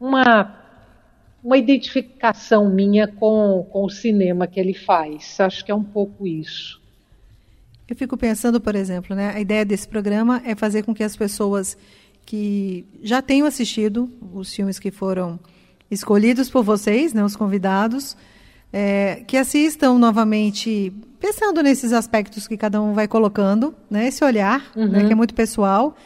uma, 0.00 0.64
uma 1.42 1.58
identificação 1.58 2.70
minha 2.70 3.08
com, 3.08 3.66
com 3.70 3.84
o 3.84 3.90
cinema 3.90 4.46
que 4.46 4.60
ele 4.60 4.74
faz. 4.74 5.38
Acho 5.40 5.64
que 5.64 5.72
é 5.72 5.74
um 5.74 5.84
pouco 5.84 6.26
isso. 6.26 6.80
Eu 7.88 7.96
fico 7.96 8.16
pensando, 8.16 8.60
por 8.60 8.76
exemplo, 8.76 9.16
né, 9.16 9.32
a 9.34 9.40
ideia 9.40 9.64
desse 9.64 9.88
programa 9.88 10.42
é 10.44 10.54
fazer 10.54 10.82
com 10.82 10.94
que 10.94 11.02
as 11.02 11.16
pessoas 11.16 11.76
que 12.24 12.84
já 13.02 13.22
tenham 13.22 13.46
assistido 13.46 14.12
os 14.34 14.54
filmes 14.54 14.78
que 14.78 14.90
foram 14.90 15.40
escolhidos 15.90 16.50
por 16.50 16.62
vocês, 16.62 17.12
né, 17.12 17.24
os 17.24 17.36
convidados, 17.36 18.16
é, 18.72 19.22
que 19.26 19.36
assistam 19.36 19.98
novamente, 19.98 20.92
pensando 21.18 21.62
nesses 21.62 21.92
aspectos 21.92 22.46
que 22.46 22.56
cada 22.56 22.80
um 22.80 22.92
vai 22.92 23.08
colocando, 23.08 23.74
né, 23.90 24.08
esse 24.08 24.24
olhar, 24.24 24.70
uhum. 24.76 24.88
né, 24.88 25.06
que 25.06 25.12
é 25.12 25.14
muito 25.14 25.34
pessoal. 25.34 25.96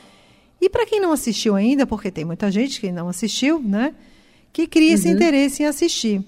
E 0.60 0.68
para 0.68 0.86
quem 0.86 1.00
não 1.00 1.12
assistiu 1.12 1.56
ainda, 1.56 1.86
porque 1.86 2.10
tem 2.10 2.24
muita 2.24 2.50
gente 2.50 2.80
que 2.80 2.92
não 2.92 3.08
assistiu, 3.08 3.60
né, 3.60 3.94
que 4.52 4.66
cria 4.66 4.94
esse 4.94 5.08
uhum. 5.08 5.14
interesse 5.14 5.62
em 5.62 5.66
assistir. 5.66 6.24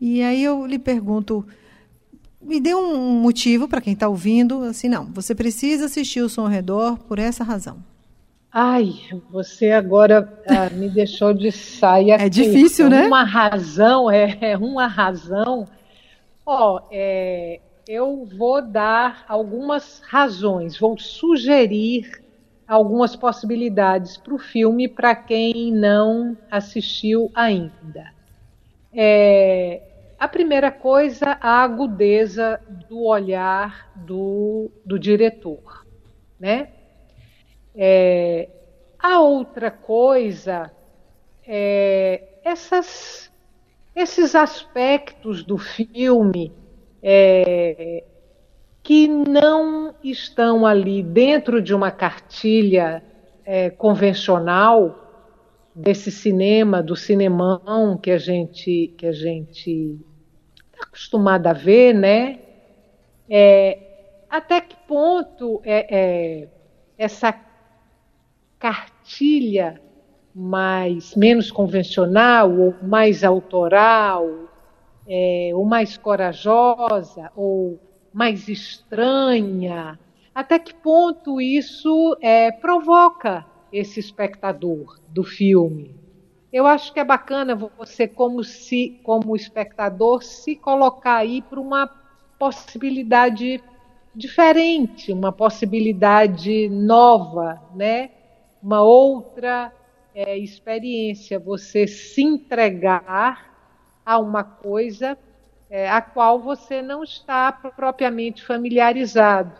E 0.00 0.22
aí 0.22 0.44
eu 0.44 0.66
lhe 0.66 0.78
pergunto, 0.78 1.46
me 2.42 2.60
dê 2.60 2.74
um 2.74 3.20
motivo 3.20 3.66
para 3.66 3.80
quem 3.80 3.94
está 3.94 4.06
ouvindo, 4.06 4.62
assim, 4.64 4.88
não, 4.88 5.06
você 5.06 5.34
precisa 5.34 5.86
assistir 5.86 6.20
o 6.20 6.28
Som 6.28 6.42
ao 6.42 6.48
Redor 6.48 6.98
por 6.98 7.18
essa 7.18 7.42
razão. 7.42 7.78
Ai, 8.56 8.94
você 9.30 9.72
agora 9.72 10.32
ah, 10.46 10.70
me 10.70 10.88
deixou 10.88 11.34
de 11.34 11.50
saia. 11.50 12.18
É 12.22 12.28
difícil, 12.28 12.88
né? 12.88 13.04
Uma 13.04 13.24
razão, 13.24 14.08
é, 14.08 14.38
é 14.40 14.56
uma 14.56 14.86
razão. 14.86 15.66
Ó, 16.46 16.82
é, 16.88 17.58
eu 17.88 18.24
vou 18.38 18.62
dar 18.62 19.24
algumas 19.26 20.00
razões, 20.06 20.78
vou 20.78 20.96
sugerir 20.96 22.22
algumas 22.68 23.16
possibilidades 23.16 24.16
para 24.16 24.34
o 24.34 24.38
filme 24.38 24.86
para 24.86 25.16
quem 25.16 25.72
não 25.72 26.36
assistiu 26.48 27.32
ainda. 27.34 28.12
É, 28.92 29.82
a 30.16 30.28
primeira 30.28 30.70
coisa, 30.70 31.36
a 31.40 31.64
agudeza 31.64 32.60
do 32.88 33.02
olhar 33.02 33.90
do, 33.96 34.70
do 34.86 34.96
diretor, 34.96 35.84
né? 36.38 36.68
É, 37.74 38.48
a 38.98 39.20
outra 39.20 39.70
coisa 39.70 40.70
é 41.46 42.38
essas, 42.44 43.30
esses 43.94 44.34
aspectos 44.34 45.42
do 45.42 45.58
filme 45.58 46.52
é, 47.02 48.04
que 48.82 49.08
não 49.08 49.94
estão 50.04 50.66
ali 50.66 51.02
dentro 51.02 51.60
de 51.60 51.74
uma 51.74 51.90
cartilha 51.90 53.02
é, 53.44 53.70
convencional 53.70 55.00
desse 55.74 56.10
cinema, 56.10 56.82
do 56.82 56.94
cinemão 56.94 57.96
que 57.96 58.10
a 58.10 58.18
gente 58.18 58.94
que 58.96 59.06
a 59.06 59.12
gente 59.12 59.98
está 60.72 60.84
acostumado 60.86 61.46
a 61.46 61.52
ver, 61.52 61.94
né? 61.94 62.38
É, 63.28 63.78
até 64.30 64.60
que 64.60 64.76
ponto 64.86 65.60
é, 65.64 66.42
é 66.44 66.48
essa 66.96 67.32
cartilha 68.64 69.78
mais 70.34 71.14
menos 71.14 71.50
convencional 71.50 72.50
ou 72.50 72.74
mais 72.82 73.22
autoral, 73.22 74.26
é, 75.06 75.50
ou 75.52 75.66
mais 75.66 75.98
corajosa 75.98 77.30
ou 77.36 77.78
mais 78.10 78.48
estranha, 78.48 79.98
até 80.34 80.58
que 80.58 80.72
ponto 80.72 81.42
isso 81.42 82.16
é, 82.22 82.50
provoca 82.52 83.44
esse 83.70 84.00
espectador 84.00 84.98
do 85.08 85.22
filme? 85.22 85.94
Eu 86.50 86.66
acho 86.66 86.90
que 86.90 87.00
é 87.00 87.04
bacana 87.04 87.54
você, 87.54 88.08
como 88.08 88.42
se, 88.42 88.98
como 89.02 89.36
espectador, 89.36 90.22
se 90.22 90.56
colocar 90.56 91.16
aí 91.16 91.42
para 91.42 91.60
uma 91.60 91.86
possibilidade 92.38 93.62
diferente, 94.14 95.12
uma 95.12 95.32
possibilidade 95.32 96.70
nova, 96.70 97.60
né? 97.74 98.23
Uma 98.64 98.82
outra 98.82 99.70
é, 100.14 100.38
experiência, 100.38 101.38
você 101.38 101.86
se 101.86 102.22
entregar 102.22 103.52
a 104.06 104.18
uma 104.18 104.42
coisa 104.42 105.18
é, 105.68 105.90
a 105.90 106.00
qual 106.00 106.40
você 106.40 106.80
não 106.80 107.04
está 107.04 107.52
propriamente 107.52 108.42
familiarizado. 108.42 109.52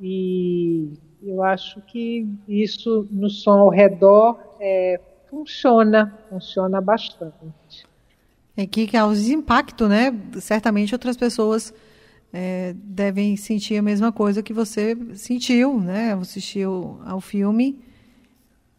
E 0.00 0.92
eu 1.22 1.40
acho 1.40 1.80
que 1.82 2.26
isso 2.48 3.06
no 3.12 3.30
som 3.30 3.60
ao 3.60 3.68
redor 3.68 4.38
é, 4.58 5.00
funciona, 5.30 6.18
funciona 6.28 6.80
bastante. 6.80 7.86
É 8.56 8.66
que 8.66 8.88
causa 8.88 9.32
impacto, 9.32 9.86
né? 9.86 10.12
Certamente 10.40 10.94
outras 10.94 11.16
pessoas 11.16 11.72
é, 12.32 12.74
devem 12.76 13.36
sentir 13.36 13.76
a 13.76 13.82
mesma 13.82 14.10
coisa 14.10 14.42
que 14.42 14.52
você 14.52 14.96
sentiu, 15.14 15.78
né? 15.78 16.12
Assistiu 16.14 16.98
ao 17.04 17.20
filme 17.20 17.85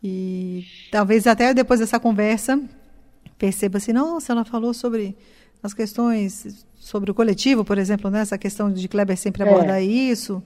e 0.04 0.66
talvez 0.92 1.28
até 1.28 1.54
depois 1.54 1.80
dessa 1.80 2.00
conversa 2.00 2.60
perceba 3.38 3.78
assim, 3.78 3.94
nossa, 3.94 4.34
ela 4.34 4.44
falou 4.46 4.74
sobre 4.74 5.16
as 5.62 5.74
questões 5.74 6.66
sobre 6.76 7.12
o 7.12 7.14
coletivo, 7.14 7.66
por 7.66 7.78
exemplo, 7.78 8.10
né? 8.10 8.22
Essa 8.22 8.38
questão 8.38 8.72
de 8.72 8.88
Kleber 8.88 9.18
sempre 9.18 9.44
é. 9.44 9.50
abordar 9.50 9.84
isso. 9.84 10.42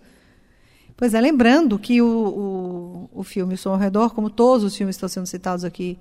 Pois 0.97 1.13
é, 1.13 1.21
lembrando 1.21 1.77
que 1.79 2.01
o, 2.01 3.07
o, 3.13 3.19
o 3.19 3.23
filme 3.23 3.53
O 3.55 3.57
Som 3.57 3.71
ao 3.71 3.77
Redor, 3.77 4.13
como 4.13 4.29
todos 4.29 4.63
os 4.63 4.73
filmes 4.75 4.95
que 4.95 4.97
estão 4.97 5.09
sendo 5.09 5.25
citados 5.25 5.65
aqui 5.65 5.97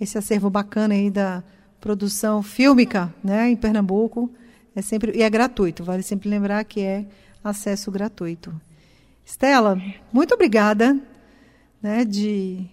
Esse 0.00 0.16
acervo 0.16 0.48
bacana 0.48 0.94
aí 0.94 1.10
da 1.10 1.42
produção 1.80 2.42
fílmica 2.42 3.12
né, 3.22 3.50
em 3.50 3.56
Pernambuco 3.56 4.30
é 4.74 4.82
sempre 4.82 5.16
e 5.16 5.22
é 5.22 5.30
gratuito. 5.30 5.82
Vale 5.82 6.02
sempre 6.02 6.28
lembrar 6.28 6.64
que 6.64 6.80
é 6.80 7.06
acesso 7.42 7.90
gratuito. 7.90 8.54
Estela, 9.24 9.80
muito 10.12 10.34
obrigada 10.34 10.98
né, 11.82 12.04
de 12.04 12.64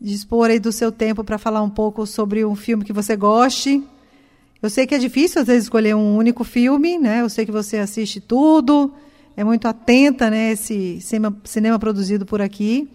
dispor 0.00 0.48
aí 0.48 0.58
do 0.58 0.72
seu 0.72 0.90
tempo 0.90 1.22
para 1.22 1.38
falar 1.38 1.62
um 1.62 1.70
pouco 1.70 2.06
sobre 2.06 2.44
um 2.44 2.56
filme 2.56 2.84
que 2.84 2.92
você 2.92 3.16
goste. 3.16 3.82
Eu 4.62 4.70
sei 4.70 4.86
que 4.86 4.94
é 4.94 4.98
difícil 4.98 5.40
às 5.40 5.46
vezes 5.46 5.64
escolher 5.64 5.94
um 5.94 6.16
único 6.16 6.44
filme, 6.44 6.98
né? 6.98 7.20
Eu 7.20 7.28
sei 7.28 7.44
que 7.44 7.52
você 7.52 7.78
assiste 7.78 8.20
tudo, 8.20 8.92
é 9.36 9.42
muito 9.42 9.66
atenta, 9.66 10.30
né? 10.30 10.52
Esse 10.52 11.00
cinema, 11.00 11.36
cinema 11.44 11.78
produzido 11.78 12.24
por 12.24 12.40
aqui. 12.40 12.88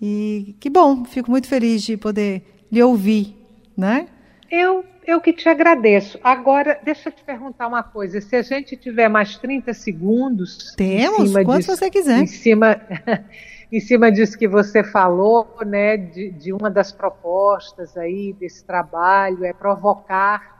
E 0.00 0.54
que 0.60 0.70
bom, 0.70 1.04
fico 1.04 1.30
muito 1.30 1.48
feliz 1.48 1.82
de 1.82 1.96
poder 1.96 2.42
lhe 2.70 2.82
ouvir, 2.82 3.34
né? 3.76 4.08
Eu, 4.50 4.84
eu 5.06 5.20
que 5.20 5.32
te 5.32 5.48
agradeço. 5.48 6.18
Agora, 6.22 6.80
deixa 6.82 7.08
eu 7.08 7.12
te 7.12 7.22
perguntar 7.22 7.66
uma 7.66 7.82
coisa. 7.82 8.20
Se 8.20 8.34
a 8.36 8.42
gente 8.42 8.76
tiver 8.76 9.08
mais 9.08 9.36
30 9.36 9.74
segundos. 9.74 10.74
Temos, 10.76 11.32
quanto 11.32 11.58
disso, 11.58 11.76
você 11.76 11.90
quiser. 11.90 12.18
Em 12.18 12.26
cima, 12.26 12.80
em 13.70 13.80
cima 13.80 14.10
disso 14.10 14.38
que 14.38 14.48
você 14.48 14.82
falou, 14.82 15.58
né, 15.66 15.96
de, 15.96 16.30
de 16.30 16.52
uma 16.52 16.70
das 16.70 16.92
propostas 16.92 17.96
aí 17.96 18.32
desse 18.32 18.64
trabalho, 18.64 19.44
é 19.44 19.52
provocar 19.52 20.56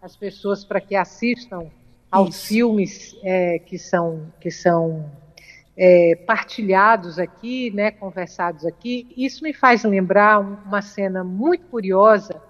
as 0.00 0.16
pessoas 0.16 0.64
para 0.64 0.80
que 0.80 0.94
assistam 0.94 1.70
aos 2.10 2.36
Isso. 2.36 2.46
filmes 2.46 3.16
é, 3.22 3.58
que 3.58 3.78
são, 3.78 4.32
que 4.40 4.50
são 4.50 5.10
é, 5.76 6.16
partilhados 6.26 7.18
aqui, 7.18 7.70
né, 7.70 7.90
conversados 7.90 8.64
aqui. 8.64 9.12
Isso 9.16 9.44
me 9.44 9.52
faz 9.52 9.84
lembrar 9.84 10.38
uma 10.38 10.80
cena 10.80 11.22
muito 11.22 11.66
curiosa, 11.66 12.40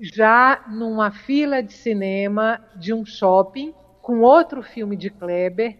já 0.00 0.64
numa 0.68 1.10
fila 1.10 1.62
de 1.62 1.72
cinema 1.72 2.60
de 2.76 2.94
um 2.94 3.04
shopping, 3.04 3.74
com 4.00 4.20
outro 4.20 4.62
filme 4.62 4.96
de 4.96 5.10
Kleber, 5.10 5.76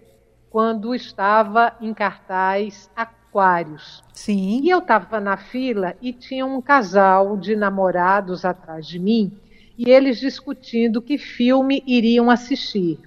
quando 0.51 0.95
estava 0.95 1.75
em 1.81 1.95
cartaz 1.95 2.91
Aquários. 2.97 4.03
Sim. 4.13 4.61
E 4.63 4.71
eu 4.71 4.79
estava 4.79 5.21
na 5.21 5.37
fila 5.37 5.95
e 6.03 6.13
tinha 6.13 6.45
um 6.45 6.61
casal 6.61 7.37
de 7.37 7.55
namorados 7.55 8.45
atrás 8.45 8.87
de 8.87 8.99
mim 8.99 9.33
e 9.77 9.91
eles 9.91 10.19
discutindo 10.19 11.01
que 11.01 11.17
filme 11.17 11.83
iriam 11.87 12.29
assistir. 12.31 12.99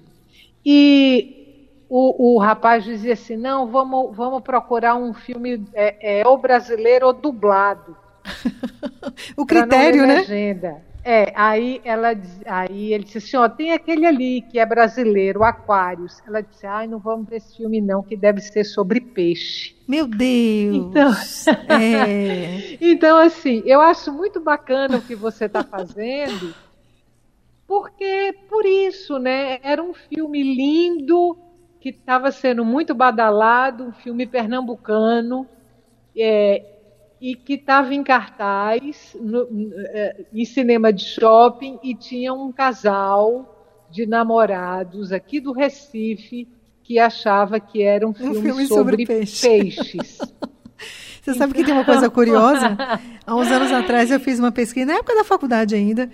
E 0.66 1.84
o, 1.90 2.36
o 2.36 2.40
rapaz 2.40 2.86
dizia 2.86 3.14
assim: 3.14 3.36
não, 3.36 3.68
vamos, 3.68 4.16
vamos 4.16 4.42
procurar 4.42 4.96
um 4.96 5.14
filme 5.14 5.66
é, 5.74 6.22
é, 6.22 6.28
ou 6.28 6.38
brasileiro 6.38 7.08
ou 7.08 7.14
dublado. 7.14 7.98
o 9.36 9.46
critério, 9.46 10.08
né? 10.08 10.20
Legenda. 10.20 10.91
É, 11.04 11.34
aí 11.36 11.82
ela 11.84 12.10
aí 12.46 12.94
ele 12.94 13.04
disse 13.04 13.18
assim, 13.18 13.38
ó, 13.38 13.50
tem 13.50 13.74
aquele 13.74 14.06
ali 14.06 14.42
que 14.42 14.60
é 14.60 14.66
brasileiro, 14.66 15.44
Aquários. 15.44 16.22
Ela 16.28 16.42
disse, 16.42 16.66
ai, 16.68 16.86
não 16.86 17.00
vamos 17.00 17.28
ver 17.28 17.38
esse 17.38 17.58
filme 17.58 17.82
não, 17.82 18.04
que 18.04 18.16
deve 18.16 18.40
ser 18.40 18.64
sobre 18.64 19.02
peixe. 19.02 19.76
Meu 19.88 20.08
Deus! 20.08 20.76
Então, 20.76 21.12
é. 21.70 22.78
então 22.82 23.18
assim, 23.18 23.64
eu 23.66 23.82
acho 23.82 24.12
muito 24.12 24.40
bacana 24.40 24.98
o 24.98 25.02
que 25.02 25.16
você 25.16 25.46
está 25.46 25.64
fazendo, 25.64 26.54
porque 27.68 28.36
por 28.48 28.66
isso, 28.66 29.18
né? 29.18 29.60
Era 29.64 29.82
um 29.82 29.94
filme 29.94 30.44
lindo 30.44 31.38
que 31.80 31.90
estava 31.90 32.32
sendo 32.32 32.64
muito 32.64 32.94
badalado, 32.94 33.86
um 33.86 33.92
filme 33.92 34.28
pernambucano. 34.28 35.48
É, 36.16 36.81
e 37.22 37.36
que 37.36 37.54
estava 37.54 37.94
em 37.94 38.04
cartaz 38.04 39.16
no, 39.22 39.48
é, 39.94 40.26
em 40.34 40.44
cinema 40.44 40.92
de 40.92 41.06
shopping 41.06 41.78
e 41.84 41.94
tinha 41.94 42.34
um 42.34 42.52
casal 42.52 43.86
de 43.92 44.08
namorados 44.08 45.12
aqui 45.12 45.40
do 45.40 45.52
Recife 45.52 46.48
que 46.84 46.98
achava 46.98 47.60
que 47.60 47.84
era 47.84 48.08
um 48.08 48.14
filme, 48.14 48.38
um 48.38 48.42
filme 48.42 48.68
sobre, 48.68 49.06
sobre 49.06 49.06
peixe. 49.06 49.48
peixes. 49.48 50.18
Você 51.22 51.36
sabe 51.36 51.54
que 51.54 51.64
tem 51.64 51.74
uma 51.74 51.86
coisa 51.86 52.10
curiosa? 52.10 52.76
Há 53.28 53.36
uns 53.36 53.52
anos 53.52 53.72
atrás 53.72 54.10
eu 54.10 54.20
fiz 54.20 54.40
uma 54.40 54.52
pesquisa, 54.52 54.88
na 54.88 54.94
época 54.94 55.14
da 55.14 55.24
faculdade 55.24 55.76
ainda, 55.76 56.10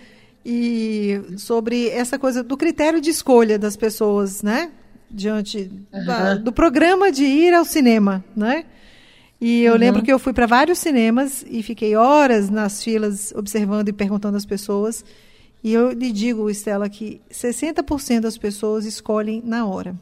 e 0.45 1.21
sobre 1.37 1.87
essa 1.87 2.19
coisa 2.19 2.43
do 2.43 2.57
critério 2.57 2.99
de 2.99 3.09
escolha 3.09 3.57
das 3.57 3.77
pessoas, 3.77 4.43
né? 4.43 4.69
Diante 5.09 5.71
uhum. 5.93 6.05
da, 6.05 6.35
do 6.35 6.51
programa 6.51 7.09
de 7.09 7.23
ir 7.23 7.53
ao 7.53 7.63
cinema, 7.63 8.21
né? 8.35 8.65
E 9.39 9.63
eu 9.63 9.73
uhum. 9.73 9.79
lembro 9.79 10.01
que 10.03 10.11
eu 10.11 10.17
fui 10.17 10.33
para 10.33 10.47
vários 10.47 10.79
cinemas 10.79 11.45
e 11.47 11.61
fiquei 11.61 11.95
horas 11.95 12.49
nas 12.49 12.83
filas 12.83 13.31
observando 13.35 13.89
e 13.89 13.93
perguntando 13.93 14.37
às 14.37 14.45
pessoas. 14.45 15.05
E 15.63 15.73
eu 15.73 15.91
lhe 15.91 16.11
digo, 16.11 16.49
Estela, 16.49 16.89
que 16.89 17.21
60% 17.31 18.21
das 18.21 18.37
pessoas 18.37 18.85
escolhem 18.85 19.41
na 19.45 19.65
hora. 19.65 19.95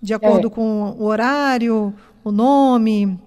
De 0.00 0.14
acordo 0.14 0.48
é. 0.48 0.50
com 0.50 0.96
o 0.98 1.04
horário, 1.04 1.92
o 2.24 2.30
nome. 2.30 3.18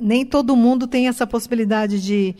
Nem 0.00 0.24
todo 0.24 0.56
mundo 0.56 0.86
tem 0.86 1.08
essa 1.08 1.26
possibilidade 1.26 2.00
de 2.00 2.34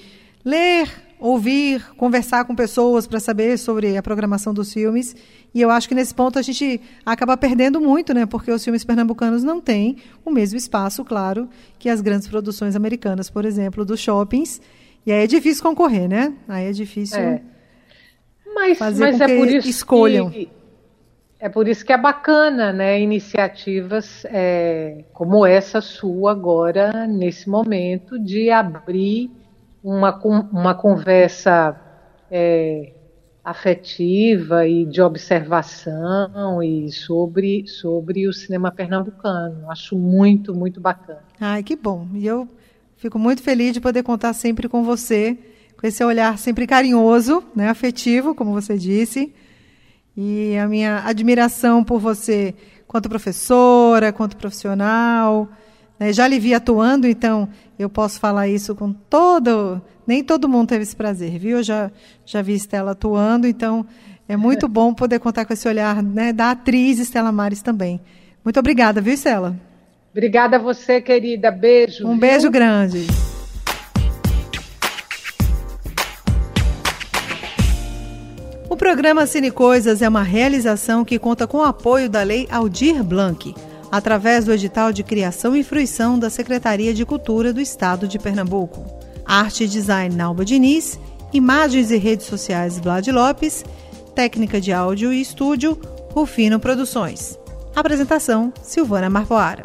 ler, 0.44 0.90
ouvir, 1.18 1.84
conversar 1.96 2.44
com 2.44 2.54
pessoas 2.54 3.06
para 3.06 3.18
saber 3.18 3.58
sobre 3.58 3.96
a 3.96 4.02
programação 4.02 4.54
dos 4.54 4.72
filmes. 4.72 5.16
E 5.54 5.60
eu 5.60 5.70
acho 5.70 5.88
que 5.88 5.94
nesse 5.94 6.14
ponto 6.14 6.38
a 6.38 6.42
gente 6.42 6.80
acaba 7.04 7.36
perdendo 7.36 7.80
muito, 7.80 8.14
né? 8.14 8.26
Porque 8.26 8.50
os 8.50 8.62
filmes 8.62 8.84
pernambucanos 8.84 9.42
não 9.42 9.60
têm 9.60 9.96
o 10.24 10.30
mesmo 10.30 10.56
espaço, 10.56 11.04
claro, 11.04 11.48
que 11.78 11.88
as 11.88 12.00
grandes 12.00 12.28
produções 12.28 12.76
americanas, 12.76 13.28
por 13.30 13.44
exemplo, 13.44 13.84
dos 13.84 14.00
shoppings. 14.00 14.60
E 15.04 15.12
aí 15.12 15.24
é 15.24 15.26
difícil 15.26 15.62
concorrer, 15.62 16.08
né? 16.08 16.34
Aí 16.46 16.66
é 16.66 16.72
difícil 16.72 17.18
é. 17.18 17.42
Mas, 18.54 18.78
fazer 18.78 19.04
mas 19.04 19.18
com 19.18 19.24
é 19.24 19.26
que 19.26 19.36
por 19.36 19.48
isso 19.48 19.68
escolham. 19.68 20.30
Que, 20.30 20.48
é 21.40 21.48
por 21.48 21.68
isso 21.68 21.84
que 21.84 21.92
é 21.92 21.98
bacana, 21.98 22.72
né? 22.72 23.00
Iniciativas 23.00 24.24
é, 24.26 25.04
como 25.12 25.46
essa 25.46 25.80
sua 25.80 26.32
agora, 26.32 27.06
nesse 27.06 27.48
momento, 27.48 28.18
de 28.18 28.50
abrir 28.50 29.30
uma, 29.82 30.18
uma 30.52 30.74
conversa 30.74 31.78
é, 32.30 32.92
afetiva 33.44 34.66
e 34.66 34.84
de 34.84 35.00
observação 35.00 36.62
e 36.62 36.90
sobre, 36.92 37.66
sobre 37.66 38.28
o 38.28 38.32
cinema 38.32 38.70
pernambucano. 38.70 39.70
Acho 39.70 39.96
muito, 39.96 40.54
muito 40.54 40.80
bacana. 40.80 41.22
Ai, 41.40 41.62
que 41.62 41.74
bom. 41.74 42.06
E 42.14 42.26
eu 42.26 42.48
fico 42.96 43.18
muito 43.18 43.42
feliz 43.42 43.72
de 43.72 43.80
poder 43.80 44.02
contar 44.02 44.32
sempre 44.32 44.68
com 44.68 44.82
você, 44.82 45.38
com 45.78 45.86
esse 45.86 46.04
olhar 46.04 46.36
sempre 46.36 46.66
carinhoso, 46.66 47.42
né, 47.54 47.68
afetivo, 47.68 48.34
como 48.34 48.52
você 48.52 48.76
disse. 48.76 49.32
E 50.16 50.56
a 50.58 50.66
minha 50.66 51.04
admiração 51.06 51.84
por 51.84 52.00
você, 52.00 52.54
quanto 52.86 53.08
professora, 53.08 54.12
quanto 54.12 54.36
profissional. 54.36 55.48
Né, 55.98 56.12
já 56.12 56.28
lhe 56.28 56.38
vi 56.38 56.54
atuando, 56.54 57.06
então 57.06 57.48
eu 57.78 57.88
posso 57.88 58.20
falar 58.20 58.48
isso 58.48 58.74
com 58.74 58.92
todo 58.92 59.82
nem 60.08 60.24
todo 60.24 60.48
mundo 60.48 60.68
teve 60.68 60.84
esse 60.84 60.96
prazer, 60.96 61.38
viu? 61.38 61.58
Eu 61.58 61.62
já, 61.62 61.90
já 62.24 62.40
vi 62.40 62.54
Estela 62.54 62.92
atuando, 62.92 63.46
então 63.46 63.84
é 64.26 64.38
muito 64.38 64.66
bom 64.66 64.94
poder 64.94 65.20
contar 65.20 65.44
com 65.44 65.52
esse 65.52 65.68
olhar 65.68 66.02
né, 66.02 66.32
da 66.32 66.52
atriz 66.52 66.98
Estela 66.98 67.30
Mares 67.30 67.60
também. 67.60 68.00
Muito 68.42 68.58
obrigada, 68.58 69.02
viu, 69.02 69.12
Estela? 69.12 69.54
Obrigada 70.10 70.56
a 70.56 70.58
você, 70.58 71.02
querida. 71.02 71.50
Beijo. 71.50 72.06
Um 72.06 72.12
viu? 72.12 72.20
beijo 72.20 72.50
grande. 72.50 73.06
O 78.70 78.76
programa 78.78 79.26
Cine 79.26 79.50
Coisas 79.50 80.00
é 80.00 80.08
uma 80.08 80.22
realização 80.22 81.04
que 81.04 81.18
conta 81.18 81.46
com 81.46 81.58
o 81.58 81.64
apoio 81.64 82.08
da 82.08 82.22
Lei 82.22 82.48
Aldir 82.50 83.04
Blanc 83.04 83.54
através 83.90 84.44
do 84.44 84.52
edital 84.52 84.92
de 84.92 85.02
criação 85.02 85.56
e 85.56 85.62
fruição 85.62 86.18
da 86.18 86.30
Secretaria 86.30 86.92
de 86.92 87.04
Cultura 87.04 87.52
do 87.52 87.60
Estado 87.60 88.06
de 88.06 88.18
Pernambuco. 88.18 88.84
Arte 89.24 89.64
e 89.64 89.68
design 89.68 90.14
Nalba 90.14 90.44
Diniz, 90.44 90.98
imagens 91.32 91.90
e 91.90 91.96
redes 91.96 92.26
sociais 92.26 92.78
Vlad 92.78 93.06
Lopes, 93.08 93.64
técnica 94.14 94.60
de 94.60 94.72
áudio 94.72 95.12
e 95.12 95.20
estúdio 95.20 95.78
Rufino 96.12 96.58
Produções. 96.58 97.38
Apresentação 97.74 98.52
Silvana 98.62 99.08
Marpoara. 99.08 99.64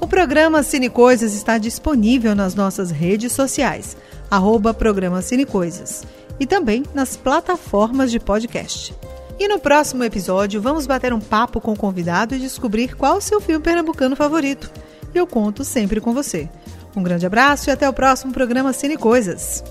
O 0.00 0.06
programa 0.06 0.62
Cine 0.62 0.88
Coisas 0.88 1.34
está 1.34 1.58
disponível 1.58 2.34
nas 2.34 2.54
nossas 2.54 2.90
redes 2.90 3.32
sociais, 3.32 3.96
arroba 4.30 4.72
programa 4.72 5.20
Cine 5.20 5.44
Coisas, 5.44 6.04
e 6.38 6.46
também 6.46 6.82
nas 6.94 7.16
plataformas 7.16 8.10
de 8.10 8.18
podcast. 8.18 8.94
E 9.42 9.48
no 9.48 9.58
próximo 9.58 10.04
episódio 10.04 10.62
vamos 10.62 10.86
bater 10.86 11.12
um 11.12 11.18
papo 11.18 11.60
com 11.60 11.72
o 11.72 11.76
convidado 11.76 12.32
e 12.32 12.38
descobrir 12.38 12.94
qual 12.94 13.16
o 13.16 13.20
seu 13.20 13.40
filme 13.40 13.60
pernambucano 13.60 14.14
favorito. 14.14 14.70
Eu 15.12 15.26
conto 15.26 15.64
sempre 15.64 16.00
com 16.00 16.14
você. 16.14 16.48
Um 16.94 17.02
grande 17.02 17.26
abraço 17.26 17.68
e 17.68 17.72
até 17.72 17.88
o 17.88 17.92
próximo 17.92 18.32
programa 18.32 18.72
Cine 18.72 18.96
Coisas. 18.96 19.64